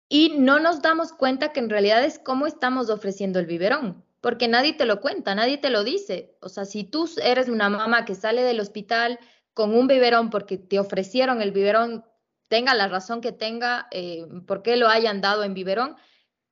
y 0.10 0.36
no 0.38 0.60
nos 0.60 0.82
damos 0.82 1.14
cuenta 1.14 1.52
que 1.54 1.60
en 1.60 1.70
realidad 1.70 2.04
es 2.04 2.20
cómo 2.20 2.48
estamos 2.48 2.90
ofreciendo 2.90 3.40
el 3.40 3.46
biberón, 3.46 4.04
porque 4.22 4.48
nadie 4.48 4.74
te 4.74 4.86
lo 4.86 5.02
cuenta, 5.02 5.36
nadie 5.36 5.58
te 5.58 5.70
lo 5.70 5.84
dice. 5.84 6.38
O 6.42 6.50
sea, 6.50 6.66
si 6.66 6.84
tú 6.84 7.10
eres 7.22 7.50
una 7.50 7.70
mamá 7.70 8.06
que 8.06 8.16
sale 8.16 8.44
del 8.44 8.60
hospital 8.60 9.20
con 9.54 9.76
un 9.76 9.88
biberón 9.88 10.30
porque 10.30 10.58
te 10.58 10.80
ofrecieron 10.80 11.42
el 11.42 11.52
biberón, 11.52 12.06
tenga 12.48 12.74
la 12.74 12.88
razón 12.88 13.22
que 13.22 13.32
tenga, 13.32 13.88
eh, 13.92 14.26
por 14.46 14.62
qué 14.62 14.78
lo 14.78 14.88
hayan 14.88 15.22
dado 15.22 15.44
en 15.44 15.54
biberón, 15.54 15.96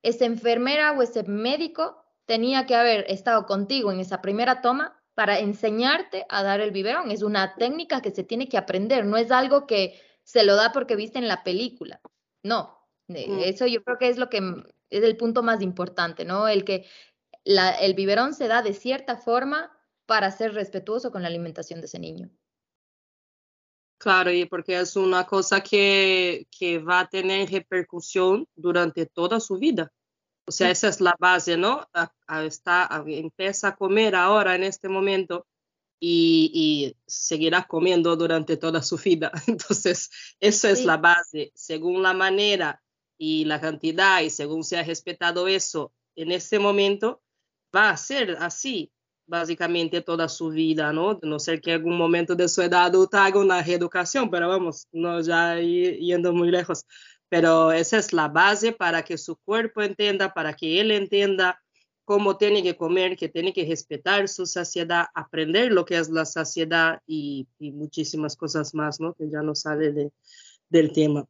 esa 0.01 0.25
enfermera 0.25 0.93
o 0.93 1.01
ese 1.01 1.23
médico 1.23 2.03
tenía 2.25 2.65
que 2.65 2.75
haber 2.75 3.05
estado 3.09 3.45
contigo 3.45 3.91
en 3.91 3.99
esa 3.99 4.21
primera 4.21 4.61
toma 4.61 4.99
para 5.13 5.39
enseñarte 5.39 6.25
a 6.29 6.43
dar 6.43 6.61
el 6.61 6.71
biberón. 6.71 7.11
Es 7.11 7.21
una 7.21 7.55
técnica 7.55 8.01
que 8.01 8.11
se 8.11 8.23
tiene 8.23 8.49
que 8.49 8.57
aprender, 8.57 9.05
no 9.05 9.17
es 9.17 9.31
algo 9.31 9.67
que 9.67 9.99
se 10.23 10.43
lo 10.43 10.55
da 10.55 10.71
porque 10.71 10.95
viste 10.95 11.19
en 11.19 11.27
la 11.27 11.43
película. 11.43 12.01
No. 12.43 12.80
Eso 13.15 13.67
yo 13.67 13.83
creo 13.83 13.97
que 13.97 14.09
es 14.09 14.17
lo 14.17 14.29
que 14.29 14.39
es 14.89 15.03
el 15.03 15.17
punto 15.17 15.43
más 15.43 15.61
importante, 15.61 16.25
¿no? 16.25 16.47
El 16.47 16.63
que 16.63 16.85
el 17.43 17.93
biberón 17.93 18.33
se 18.33 18.47
da 18.47 18.61
de 18.61 18.73
cierta 18.73 19.17
forma 19.17 19.71
para 20.05 20.31
ser 20.31 20.53
respetuoso 20.53 21.11
con 21.11 21.21
la 21.21 21.27
alimentación 21.27 21.79
de 21.79 21.85
ese 21.85 21.99
niño. 21.99 22.29
Claro, 23.97 24.31
y 24.31 24.45
porque 24.45 24.79
es 24.79 24.95
una 24.95 25.25
cosa 25.25 25.61
que, 25.61 26.47
que 26.49 26.79
va 26.79 27.01
a 27.01 27.07
tener 27.07 27.49
repercusión 27.51 28.47
durante 28.55 29.05
toda 29.05 29.39
su 29.39 29.57
vida. 29.57 29.91
O 30.47 30.51
sea, 30.51 30.71
esa 30.71 30.87
es 30.87 30.99
la 31.01 31.15
base, 31.19 31.55
¿no? 31.55 31.87
está, 32.43 33.03
empieza 33.05 33.69
a 33.69 33.75
comer 33.75 34.15
ahora 34.15 34.55
en 34.55 34.63
este 34.63 34.89
momento 34.89 35.45
y, 35.99 36.51
y, 36.51 36.97
seguirá 37.05 37.63
comiendo 37.67 38.15
durante 38.15 38.57
toda 38.57 38.81
su 38.81 38.97
vida. 38.97 39.31
Entonces, 39.47 40.09
eso 40.39 40.67
es 40.67 40.83
la 40.83 40.97
base. 40.97 41.51
Según 41.53 42.01
la 42.01 42.13
manera 42.13 42.81
y 43.23 43.45
la 43.45 43.61
cantidad 43.61 44.21
y 44.21 44.31
según 44.31 44.63
se 44.63 44.79
ha 44.79 44.83
respetado 44.83 45.47
eso 45.47 45.93
en 46.15 46.31
ese 46.31 46.57
momento, 46.57 47.21
va 47.73 47.91
a 47.91 47.97
ser 47.97 48.35
así 48.39 48.91
básicamente 49.27 50.01
toda 50.01 50.27
su 50.27 50.49
vida, 50.49 50.91
¿no? 50.91 51.19
No 51.21 51.37
ser 51.37 51.61
que 51.61 51.73
algún 51.73 51.95
momento 51.95 52.33
de 52.33 52.49
su 52.49 52.63
edad 52.63 52.85
adulta 52.85 53.23
haga 53.23 53.39
una 53.39 53.61
reeducación, 53.61 54.31
pero 54.31 54.49
vamos, 54.49 54.87
no 54.91 55.21
ya 55.21 55.59
yendo 55.59 56.33
muy 56.33 56.49
lejos. 56.49 56.83
Pero 57.29 57.71
esa 57.71 57.99
es 57.99 58.11
la 58.11 58.27
base 58.27 58.71
para 58.71 59.03
que 59.03 59.19
su 59.19 59.35
cuerpo 59.35 59.83
entienda, 59.83 60.33
para 60.33 60.55
que 60.55 60.81
él 60.81 60.89
entienda 60.89 61.61
cómo 62.03 62.37
tiene 62.37 62.63
que 62.63 62.75
comer, 62.75 63.15
que 63.15 63.29
tiene 63.29 63.53
que 63.53 63.67
respetar 63.67 64.29
su 64.29 64.47
saciedad, 64.47 65.05
aprender 65.13 65.71
lo 65.71 65.85
que 65.85 65.99
es 65.99 66.09
la 66.09 66.25
saciedad 66.25 66.99
y, 67.05 67.47
muchísimas 67.59 68.35
cosas 68.35 68.73
más, 68.73 68.99
¿no? 68.99 69.13
Que 69.13 69.29
ya 69.29 69.43
no 69.43 69.53
sale 69.53 69.91
de, 69.91 70.11
del 70.69 70.91
tema. 70.91 71.27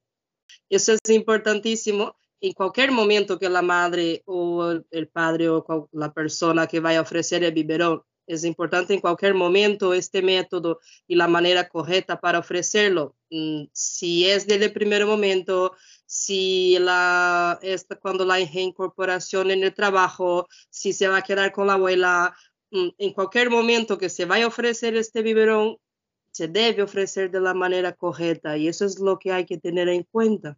Eso 0.69 0.93
es 0.93 1.09
importantísimo. 1.09 2.15
En 2.39 2.53
cualquier 2.53 2.91
momento 2.91 3.37
que 3.37 3.49
la 3.49 3.61
madre 3.61 4.23
o 4.25 4.71
el 4.89 5.07
padre 5.09 5.49
o 5.49 5.89
la 5.91 6.11
persona 6.11 6.67
que 6.67 6.79
vaya 6.79 6.99
a 6.99 7.03
ofrecer 7.03 7.43
el 7.43 7.53
biberón, 7.53 8.01
es 8.27 8.45
importante 8.45 8.93
en 8.93 9.01
cualquier 9.01 9.33
momento 9.33 9.93
este 9.93 10.21
método 10.21 10.79
y 11.07 11.15
la 11.15 11.27
manera 11.27 11.67
correcta 11.67 12.19
para 12.19 12.39
ofrecerlo. 12.39 13.15
Mm, 13.29 13.65
si 13.73 14.29
es 14.29 14.47
desde 14.47 14.65
el 14.65 14.73
primer 14.73 15.05
momento, 15.05 15.75
si 16.05 16.77
la, 16.79 17.59
esta, 17.61 17.95
cuando 17.97 18.25
la 18.25 18.35
reincorporación 18.35 19.51
en 19.51 19.63
el 19.63 19.73
trabajo, 19.73 20.47
si 20.69 20.93
se 20.93 21.07
va 21.07 21.17
a 21.17 21.21
quedar 21.23 21.51
con 21.51 21.67
la 21.67 21.73
abuela, 21.73 22.33
mm, 22.71 22.89
en 22.97 23.13
cualquier 23.13 23.49
momento 23.49 23.97
que 23.97 24.09
se 24.09 24.25
vaya 24.25 24.45
a 24.45 24.49
ofrecer 24.49 24.95
este 24.95 25.21
biberón, 25.21 25.77
se 26.41 26.47
debe 26.47 26.81
ofrecer 26.81 27.29
de 27.29 27.39
la 27.39 27.53
manera 27.53 27.93
correcta 27.93 28.57
y 28.57 28.67
eso 28.67 28.83
es 28.83 28.99
lo 28.99 29.19
que 29.19 29.31
hay 29.31 29.45
que 29.45 29.59
tener 29.59 29.87
en 29.89 30.01
cuenta. 30.01 30.57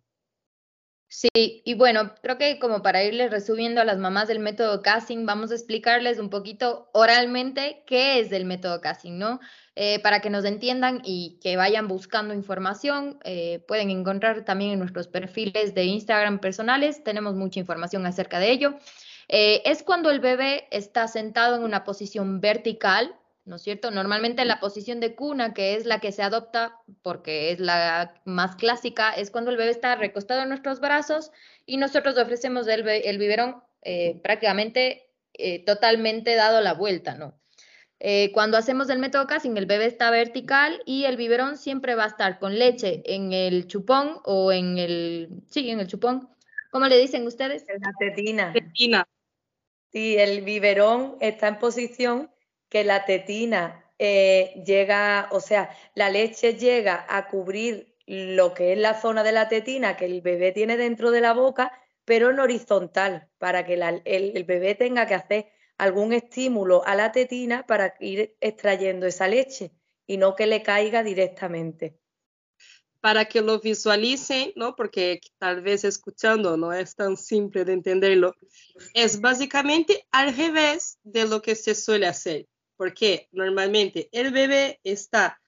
Sí, 1.10 1.28
y 1.36 1.74
bueno, 1.76 2.16
creo 2.22 2.38
que 2.38 2.58
como 2.58 2.82
para 2.82 3.04
irles 3.04 3.32
resumiendo 3.32 3.82
a 3.82 3.84
las 3.84 3.98
mamás 3.98 4.30
del 4.30 4.40
método 4.40 4.82
casting, 4.82 5.26
vamos 5.26 5.52
a 5.52 5.56
explicarles 5.56 6.20
un 6.20 6.30
poquito 6.30 6.90
oralmente 6.94 7.84
qué 7.86 8.22
es 8.22 8.32
el 8.32 8.46
método 8.46 8.80
casting, 8.80 9.18
¿no? 9.18 9.42
Eh, 9.76 10.00
para 10.00 10.22
que 10.22 10.30
nos 10.30 10.46
entiendan 10.46 11.02
y 11.04 11.38
que 11.42 11.58
vayan 11.58 11.90
buscando 11.90 12.34
información, 12.34 13.20
eh, 13.26 13.62
pueden 13.68 13.90
encontrar 13.90 14.46
también 14.46 14.72
en 14.72 14.80
nuestros 14.80 15.10
perfiles 15.10 15.76
de 15.76 15.84
Instagram 15.84 16.40
personales, 16.40 17.04
tenemos 17.04 17.36
mucha 17.36 17.60
información 17.60 18.06
acerca 18.06 18.40
de 18.40 18.52
ello. 18.52 18.76
Eh, 19.28 19.62
es 19.66 19.84
cuando 19.84 20.12
el 20.12 20.22
bebé 20.22 20.70
está 20.72 21.10
sentado 21.10 21.58
en 21.58 21.64
una 21.64 21.84
posición 21.84 22.40
vertical, 22.40 23.14
¿no 23.46 23.58
es 23.58 23.64
cierto? 23.64 23.92
Normalmente 23.92 24.46
la 24.46 24.60
posición 24.60 25.00
de 25.00 25.16
cuna, 25.16 25.54
que 25.54 25.76
es 25.76 25.86
la 25.86 26.00
que 26.00 26.12
se 26.12 26.24
adopta 26.24 26.80
porque 27.02 27.52
es 27.52 27.60
la 27.60 28.22
más 28.26 28.56
clásica, 28.56 29.12
es 29.12 29.32
cuando 29.32 29.52
el 29.52 29.58
bebé 29.58 29.72
está 29.72 29.96
recostado 29.96 30.44
en 30.44 30.50
nuestros 30.50 30.80
brazos 30.80 31.32
y 31.66 31.78
nosotros 31.78 32.18
ofrecemos 32.18 32.68
el, 32.68 32.84
biberón 33.18 33.62
eh, 33.82 34.20
prácticamente 34.24 35.10
eh, 35.34 35.64
totalmente 35.66 36.36
dado 36.36 36.62
la 36.62 36.74
vuelta, 36.74 37.16
¿no? 37.16 37.38
Eh, 38.06 38.32
cuando 38.34 38.58
hacemos 38.58 38.90
el 38.90 39.00
método 39.00 39.28
casting, 39.28 39.56
el 39.56 39.66
bebé 39.66 39.86
está 39.86 40.12
vertical 40.12 40.82
y 40.86 41.06
el 41.06 41.16
biberón 41.16 41.58
siempre 41.58 41.96
va 41.96 42.04
a 42.04 42.08
estar 42.08 42.38
con 42.38 42.60
leche 42.60 43.02
en 43.06 43.32
el 43.32 43.66
chupón 43.68 44.20
o 44.26 44.52
en 44.52 44.78
el, 44.78 45.30
sí, 45.50 45.70
en 45.70 45.80
el 45.80 45.88
chupón. 45.88 46.30
¿Cómo 46.70 46.88
le 46.88 46.98
dicen 46.98 47.26
ustedes? 47.26 47.64
En 47.70 47.80
la 47.82 47.94
tetina. 47.98 48.52
tetina. 48.52 49.08
Sí, 49.94 50.18
el 50.18 50.42
biberón 50.42 51.16
está 51.22 51.48
en 51.48 51.60
posición 51.60 52.33
que 52.74 52.84
la 52.84 53.06
tetina 53.06 53.86
eh, 54.00 54.64
llega, 54.66 55.28
o 55.30 55.40
sea, 55.40 55.70
la 55.94 56.10
leche 56.10 56.56
llega 56.56 57.06
a 57.08 57.28
cubrir 57.28 57.96
lo 58.08 58.56
que 58.56 58.74
es 58.74 58.80
la 58.80 59.00
zona 59.00 59.22
de 59.22 59.32
la 59.32 59.48
tetina 59.48 59.96
que 59.96 60.06
el 60.06 60.22
bebé 60.22 60.52
tiene 60.54 60.76
dentro 60.76 61.12
de 61.12 61.22
la 61.22 61.34
boca, 61.34 61.72
pero 62.04 62.32
en 62.32 62.40
horizontal, 62.40 63.30
para 63.38 63.64
que 63.64 63.76
el, 64.06 64.44
bebé 64.46 64.74
tenga 64.74 65.06
que 65.06 65.14
hacer 65.14 65.52
algún 65.78 66.14
estímulo 66.14 66.84
a 66.84 66.96
la 66.96 67.12
tetina 67.12 67.68
para 67.68 67.94
ir 68.00 68.36
extrayendo 68.42 69.06
esa 69.06 69.28
leche 69.28 69.72
y 70.08 70.18
no 70.18 70.36
que 70.36 70.48
le 70.48 70.64
caiga 70.64 71.04
directamente. 71.04 72.00
Para 73.02 73.26
que 73.26 73.42
lo 73.42 73.60
visualicen, 73.60 74.52
¿no? 74.56 74.76
Porque 74.76 75.22
tal 75.38 75.62
vez 75.62 75.84
escuchando 75.84 76.58
no 76.58 76.74
es 76.74 76.96
tan 76.96 77.18
simple 77.18 77.66
de 77.66 77.74
entenderlo. 77.74 78.34
Es 78.96 79.22
básicamente 79.22 80.08
al 80.10 80.36
revés 80.36 80.98
de 81.04 81.28
lo 81.28 81.40
que 81.44 81.54
se 81.54 81.76
suele 81.76 82.08
hacer 82.08 82.48
porque 82.84 83.30
normalmente 83.32 84.10
el 84.12 84.34
bebé 84.34 84.82
está 84.84 85.40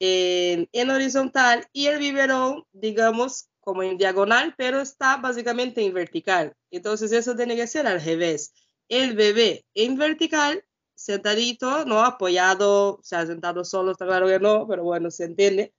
en, 0.00 0.90
horizontal 0.90 1.68
y 1.70 1.88
el 1.88 1.98
biberón, 1.98 2.64
digamos, 2.72 3.50
como 3.60 3.82
en 3.82 3.98
diagonal, 3.98 4.54
pero 4.56 4.80
está 4.80 5.18
básicamente 5.18 5.84
en 5.84 5.92
vertical. 5.92 6.56
Entonces 6.70 7.12
eso 7.12 7.36
tiene 7.36 7.56
que 7.56 7.66
ser 7.66 7.86
al 7.86 8.00
revés. 8.00 8.54
El 8.88 9.14
bebé 9.14 9.66
en 9.74 9.98
vertical, 9.98 10.64
sentadito, 10.94 11.84
no 11.84 12.02
apoyado, 12.02 12.94
o 12.94 13.02
sea, 13.02 13.26
sentado 13.26 13.66
solo, 13.66 13.92
está 13.92 14.06
claro 14.06 14.26
que 14.26 14.38
no, 14.38 14.66
pero 14.66 14.82
bueno, 14.82 15.10
se 15.10 15.24
entiende, 15.24 15.74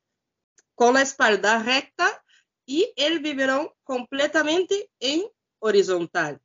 con 0.76 0.94
la 0.94 1.02
espalda 1.02 1.64
recta 1.64 2.24
y 2.68 2.94
el 2.98 3.18
biberón 3.18 3.72
completamente 3.84 4.92
en 5.00 5.24
horizontal, 5.58 6.40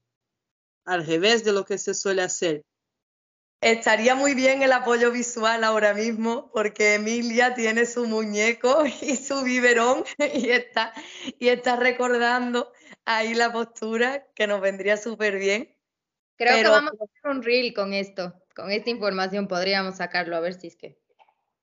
al 0.87 1.05
revés 1.05 1.45
de 1.45 1.53
lo 1.53 1.67
que 1.67 1.77
se 1.77 1.93
suele 1.93 2.23
hacer. 2.23 2.65
Estaría 3.65 4.15
muy 4.15 4.35
bien 4.35 4.63
el 4.63 4.73
apoyo 4.73 5.11
visual 5.11 5.65
ahora 5.65 5.95
mismo 5.95 6.51
porque 6.53 6.97
Emilia 6.97 7.55
tiene 7.55 7.87
su 7.87 8.05
muñeco 8.05 8.85
y 9.01 9.17
su 9.17 9.43
biberón 9.43 10.05
y 10.35 10.51
está, 10.51 10.93
y 11.39 11.49
está 11.49 11.77
recordando 11.77 12.71
ahí 13.07 13.33
la 13.33 13.55
postura, 13.55 14.27
que 14.35 14.47
nos 14.47 14.61
vendría 14.61 14.99
súper 14.99 15.39
bien. 15.39 15.75
Creo 16.37 16.59
que 16.59 16.69
vamos 16.69 16.93
a 16.93 17.05
hacer 17.05 17.31
un 17.31 17.43
reel 17.43 17.73
con 17.73 17.95
esto, 17.95 18.35
con 18.55 18.71
esta 18.71 18.91
información 18.91 19.49
podríamos 19.49 19.97
sacarlo, 19.97 20.37
a 20.37 20.41
ver 20.41 20.53
si 20.53 20.67
es 20.67 20.77
que. 20.77 20.99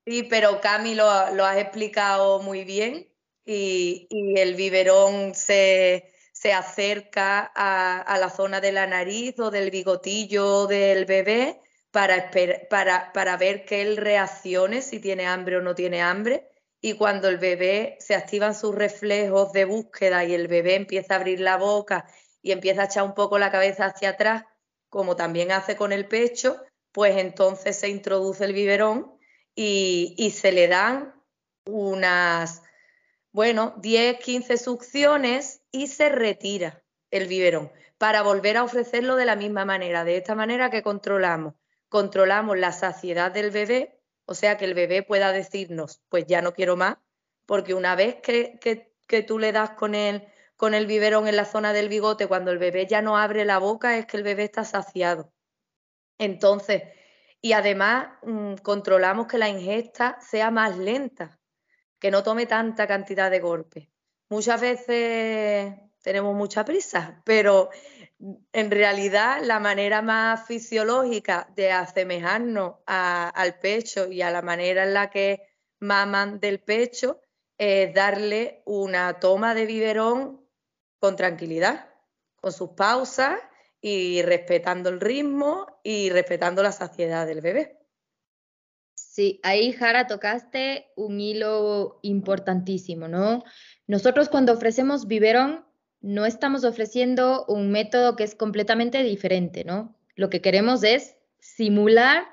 Sí, 0.08 0.24
pero 0.24 0.60
Cami 0.60 0.96
lo, 0.96 1.05
lo 1.36 1.46
has 1.46 1.58
explicado 1.58 2.41
muy 2.41 2.63
bien 2.63 3.13
y, 3.46 4.08
el 4.39 4.55
biberón 4.55 5.36
se, 5.36 6.12
acerca 6.51 7.51
a, 7.53 8.17
la 8.17 8.31
zona 8.31 8.60
de 8.60 8.72
la 8.72 8.88
nariz 8.88 9.39
o 9.39 9.51
del 9.51 9.70
bigotillo 9.70 10.65
del 10.65 11.05
bebé 11.05 11.61
para, 11.91 13.38
ver 13.38 13.65
que 13.65 13.81
él 13.81 13.98
reaccione 13.98 14.81
si 14.81 15.00
tiene 15.00 15.27
hambre 15.27 15.57
o 15.57 15.62
no 15.62 15.75
tiene 15.75 16.01
hambre. 16.01 16.48
Y 16.81 16.93
cuando 16.93 17.27
el 17.27 17.38
bebé 17.38 17.98
se 18.00 18.15
activan 18.15 18.55
sus 18.55 18.74
reflejos 18.74 19.53
de 19.53 19.65
búsqueda 19.65 20.25
y 20.25 20.33
el 20.33 20.48
bebé 20.48 20.75
empieza 20.75 21.13
a 21.13 21.17
abrir 21.17 21.39
la 21.39 21.57
boca 21.57 22.05
y 22.41 22.51
empieza 22.51 22.81
a 22.81 22.86
echar 22.86 23.03
un 23.03 23.13
poco 23.13 23.38
la 23.38 23.51
cabeza 23.51 23.86
hacia 23.86 24.10
atrás, 24.10 24.45
como 24.89 25.15
también 25.15 25.51
hace 25.51 25.75
con 25.75 25.91
el 25.91 26.07
pecho, 26.07 26.60
pues 26.91 27.17
entonces 27.17 27.77
se 27.77 27.89
introduce 27.89 28.43
el 28.43 28.53
biberón 28.53 29.15
y, 29.53 30.15
y 30.17 30.31
se 30.31 30.51
le 30.51 30.67
dan 30.67 31.13
unas 31.65 32.63
bueno, 33.31 33.75
10, 33.77 34.19
15 34.19 34.57
succiones 34.57 35.62
y 35.71 35.88
se 35.88 36.10
retira 36.10 36.83
el 37.12 37.27
biberón 37.27 37.71
para 37.98 38.24
volver 38.24 38.57
a 38.57 38.63
ofrecerlo 38.63 39.15
de 39.15 39.25
la 39.25 39.36
misma 39.36 39.63
manera. 39.63 40.03
De 40.03 40.17
esta 40.17 40.36
manera 40.36 40.69
que 40.69 40.83
controlamos, 40.83 41.53
controlamos 41.91 42.57
la 42.57 42.71
saciedad 42.71 43.33
del 43.33 43.51
bebé, 43.51 44.00
o 44.25 44.33
sea 44.33 44.55
que 44.55 44.63
el 44.63 44.74
bebé 44.74 45.03
pueda 45.03 45.33
decirnos, 45.33 46.01
pues 46.07 46.25
ya 46.25 46.41
no 46.41 46.53
quiero 46.53 46.77
más, 46.77 46.95
porque 47.45 47.74
una 47.74 47.98
vez 47.98 48.15
que, 48.24 48.60
que, 48.62 49.24
tú 49.24 49.38
le 49.39 49.51
das 49.51 49.71
con 49.71 49.93
el, 49.93 50.25
con 50.55 50.74
el 50.74 50.88
biberón 50.88 51.27
en 51.27 51.36
la 51.36 51.43
zona 51.43 51.74
del 51.74 51.89
bigote, 51.89 52.27
cuando 52.27 52.50
el 52.51 52.60
bebé 52.60 52.88
ya 52.88 53.01
no 53.01 53.17
abre 53.17 53.43
la 53.43 53.57
boca, 53.57 53.98
es 53.98 54.05
que 54.05 54.15
el 54.15 54.24
bebé 54.24 54.45
está 54.45 54.63
saciado. 54.63 55.33
Entonces, 56.17 56.83
y 57.41 57.51
además 57.51 58.07
mm, 58.24 58.55
controlamos 58.63 59.27
que 59.27 59.38
la 59.38 59.50
ingesta 59.50 60.17
sea 60.21 60.50
más 60.50 60.77
lenta, 60.77 61.41
que 62.00 62.10
no 62.10 62.24
tome 62.24 62.45
tanta 62.45 62.88
cantidad 62.88 63.29
de 63.29 63.41
golpes. 63.41 63.89
Muchas 64.29 64.62
veces 64.62 65.75
tenemos 66.01 66.33
mucha 66.38 66.63
prisa, 66.63 67.21
pero 67.25 67.69
en 68.54 68.72
realidad 68.72 69.42
la 69.44 69.60
manera 69.60 70.01
más 70.01 70.46
fisiológica 70.46 71.50
de 71.56 71.72
asemejarnos 71.72 72.75
al 72.86 73.60
pecho 73.60 74.12
y 74.12 74.22
a 74.22 74.32
la 74.32 74.42
manera 74.42 74.84
en 74.84 74.94
la 74.94 75.10
que 75.10 75.42
maman 75.80 76.40
del 76.40 76.60
pecho 76.60 77.20
es 77.58 77.94
darle 77.94 78.62
una 78.66 79.20
toma 79.20 79.54
de 79.54 79.66
biberón 79.66 80.42
con 81.00 81.16
tranquilidad, 81.16 81.90
con 82.36 82.51
sus 82.51 82.70
pausas 82.72 83.40
y 83.82 84.22
respetando 84.22 84.90
el 84.90 85.00
ritmo 85.00 85.80
y 85.84 86.10
respetando 86.12 86.62
la 86.62 86.72
saciedad 86.72 87.25
del 87.25 87.42
bebé. 87.42 87.80
Sí, 88.94 89.40
ahí 89.44 89.74
Jara 89.74 90.08
tocaste 90.08 90.92
un 90.96 91.20
hilo 91.20 92.00
importantísimo, 92.04 93.08
¿no? 93.08 93.44
Nosotros 93.88 94.30
cuando 94.30 94.54
ofrecemos 94.54 95.08
biberón 95.08 95.66
no 96.01 96.25
estamos 96.25 96.63
ofreciendo 96.63 97.46
un 97.48 97.72
método 97.72 98.15
que 98.15 98.24
es 98.24 98.36
completamente 98.36 99.03
diferente, 99.03 99.63
¿no? 99.63 99.96
Lo 100.15 100.29
que 100.29 100.41
queremos 100.41 100.84
es 100.84 101.15
simular 101.39 102.25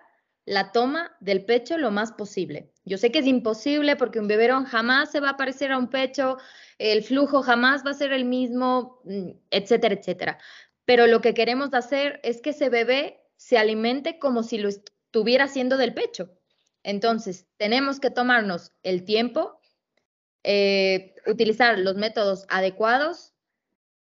la 0.45 0.73
toma 0.73 1.15
del 1.21 1.45
pecho 1.45 1.77
lo 1.77 1.91
más 1.91 2.13
posible. 2.13 2.73
Yo 2.87 2.97
sé 2.97 3.13
que 3.13 3.19
es 3.19 3.27
imposible 3.27 3.97
porque 3.97 4.19
un 4.19 4.29
biberón 4.29 4.65
jamás 4.65 5.11
se 5.11 5.21
va 5.21 5.31
a 5.31 5.37
parecer 5.37 5.73
a 5.73 5.79
un 5.79 5.89
pecho, 5.89 6.39
el 6.79 7.03
flujo 7.03 7.43
jamás 7.43 7.85
va 7.85 7.91
a 7.91 7.95
ser 7.95 8.13
el 8.13 8.25
mismo, 8.25 9.01
mm, 9.05 9.31
etcétera, 9.51 9.95
etcétera. 9.95 10.39
Pero 10.87 11.07
lo 11.07 11.21
que 11.21 11.35
queremos 11.35 11.75
hacer 11.75 12.19
es 12.23 12.41
que 12.41 12.51
ese 12.51 12.71
bebé 12.71 13.21
se 13.37 13.59
alimente 13.59 14.19
como 14.19 14.43
si 14.43 14.57
lo 14.57 14.71
estuviera 14.71 15.45
haciendo 15.45 15.77
del 15.77 15.93
pecho. 15.93 16.31
Entonces, 16.83 17.47
tenemos 17.59 18.01
que 18.01 18.11
tomarnos 18.11 18.73
el 18.83 19.05
tiempo, 19.05 19.61
eh, 20.45 21.15
utilizar 21.27 21.79
los 21.79 21.97
métodos 21.97 22.47
adecuados, 22.49 23.35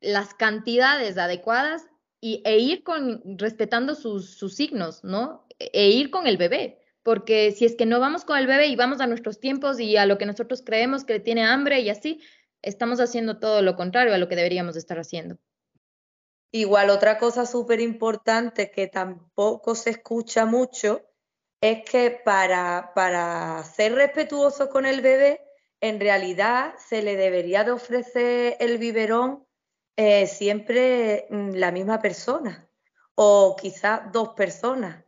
las 0.01 0.35
cantidades 0.35 1.19
adecuadas 1.19 1.87
y, 2.21 2.43
e 2.45 2.59
ir 2.59 2.83
con, 2.83 3.23
respetando 3.39 3.95
sus, 3.95 4.37
sus 4.37 4.55
signos, 4.55 5.05
¿no? 5.05 5.47
E 5.59 5.89
ir 5.89 6.11
con 6.11 6.27
el 6.27 6.37
bebé. 6.37 6.79
Porque 7.03 7.53
si 7.53 7.65
es 7.65 7.77
que 7.77 7.87
no 7.87 7.99
vamos 7.99 8.25
con 8.25 8.39
el 8.39 8.47
bebé 8.47 8.67
y 8.67 8.77
vamos 8.77 9.01
a 9.01 9.07
nuestros 9.07 9.41
tiempos 9.41 9.81
y 9.81 9.97
a 9.97 10.07
lo 10.07 10.19
que 10.19 10.27
nosotros 10.27 10.63
creemos 10.65 11.05
que 11.05 11.19
tiene 11.19 11.45
hambre 11.45 11.81
y 11.81 11.89
así, 11.89 12.21
estamos 12.63 13.01
haciendo 13.01 13.39
todo 13.39 13.63
lo 13.63 13.77
contrario 13.77 14.15
a 14.15 14.19
lo 14.19 14.29
que 14.29 14.37
deberíamos 14.37 14.77
estar 14.77 14.99
haciendo. 14.99 15.39
Igual 16.53 16.91
otra 16.91 17.17
cosa 17.19 17.47
súper 17.47 17.81
importante 17.81 18.71
que 18.71 18.89
tampoco 18.89 19.75
se 19.75 19.91
escucha 19.91 20.47
mucho 20.47 21.07
es 21.61 21.89
que 21.89 22.11
para, 22.11 22.93
para 22.95 23.63
ser 23.65 23.95
respetuosos 23.95 24.69
con 24.69 24.85
el 24.85 25.01
bebé, 25.01 25.41
en 25.81 26.01
realidad 26.01 26.75
se 26.89 27.03
le 27.03 27.17
debería 27.17 27.65
de 27.65 27.71
ofrecer 27.71 28.57
el 28.61 28.79
biberón 28.79 29.47
eh, 30.03 30.27
siempre 30.27 31.27
mm, 31.29 31.51
la 31.57 31.71
misma 31.71 32.01
persona 32.01 32.67
o 33.17 33.55
quizás 33.61 34.11
dos 34.11 34.31
personas. 34.31 35.05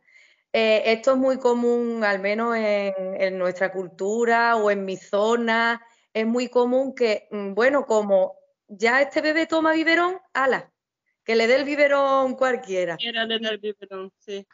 Eh, 0.51 0.83
esto 0.85 1.13
es 1.13 1.17
muy 1.17 1.39
común, 1.39 2.03
al 2.03 2.19
menos 2.19 2.55
en, 2.55 2.93
en, 3.19 3.39
nuestra 3.39 3.71
cultura 3.71 4.55
o 4.55 4.69
en 4.69 4.85
mi 4.85 4.95
zona, 4.95 5.83
es 6.13 6.27
muy 6.27 6.47
común 6.47 6.93
que, 6.93 7.27
mm, 7.31 7.55
bueno, 7.55 7.87
como 7.87 8.37
ya 8.67 9.01
este 9.01 9.21
bebé 9.21 9.47
toma 9.47 9.73
biberón, 9.73 10.19
ala, 10.31 10.71
que 11.23 11.35
le 11.35 11.47
dé 11.47 11.55
el 11.55 11.63
biberón 11.63 12.35
cualquiera. 12.35 12.97
Quiera 12.97 13.25
le 13.25 13.37
el 13.37 13.57
biberón, 13.57 14.11
sí. 14.19 14.45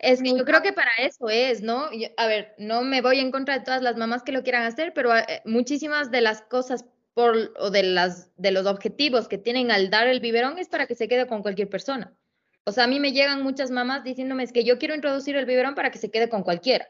Es 0.00 0.20
que 0.20 0.36
yo 0.36 0.44
creo 0.44 0.60
que 0.60 0.72
para 0.72 0.90
eso 0.98 1.28
es, 1.28 1.62
¿no? 1.62 1.88
a 2.16 2.26
ver, 2.26 2.54
no 2.58 2.82
me 2.82 3.00
voy 3.00 3.20
en 3.20 3.30
contra 3.30 3.58
de 3.58 3.64
todas 3.64 3.82
las 3.82 3.96
mamás 3.96 4.24
que 4.24 4.32
lo 4.32 4.42
quieran 4.42 4.64
hacer, 4.64 4.92
pero 4.92 5.16
eh, 5.16 5.40
muchísimas 5.44 6.10
de 6.10 6.20
las 6.20 6.42
cosas 6.42 6.84
o 7.18 7.70
de 7.70 8.50
los 8.52 8.66
objetivos 8.66 9.28
que 9.28 9.38
tienen 9.38 9.70
al 9.70 9.90
dar 9.90 10.06
el 10.06 10.20
biberón 10.20 10.58
es 10.58 10.68
para 10.68 10.86
que 10.86 10.94
se 10.94 11.08
quede 11.08 11.26
con 11.26 11.42
cualquier 11.42 11.68
persona. 11.68 12.16
O 12.64 12.72
sea, 12.72 12.84
a 12.84 12.86
mí 12.86 13.00
me 13.00 13.12
llegan 13.12 13.42
muchas 13.42 13.70
mamás 13.70 14.04
diciéndome 14.04 14.44
es 14.44 14.52
que 14.52 14.64
yo 14.64 14.78
quiero 14.78 14.94
introducir 14.94 15.36
el 15.36 15.46
biberón 15.46 15.74
para 15.74 15.90
que 15.90 15.98
se 15.98 16.10
quede 16.10 16.28
con 16.28 16.42
cualquiera. 16.42 16.86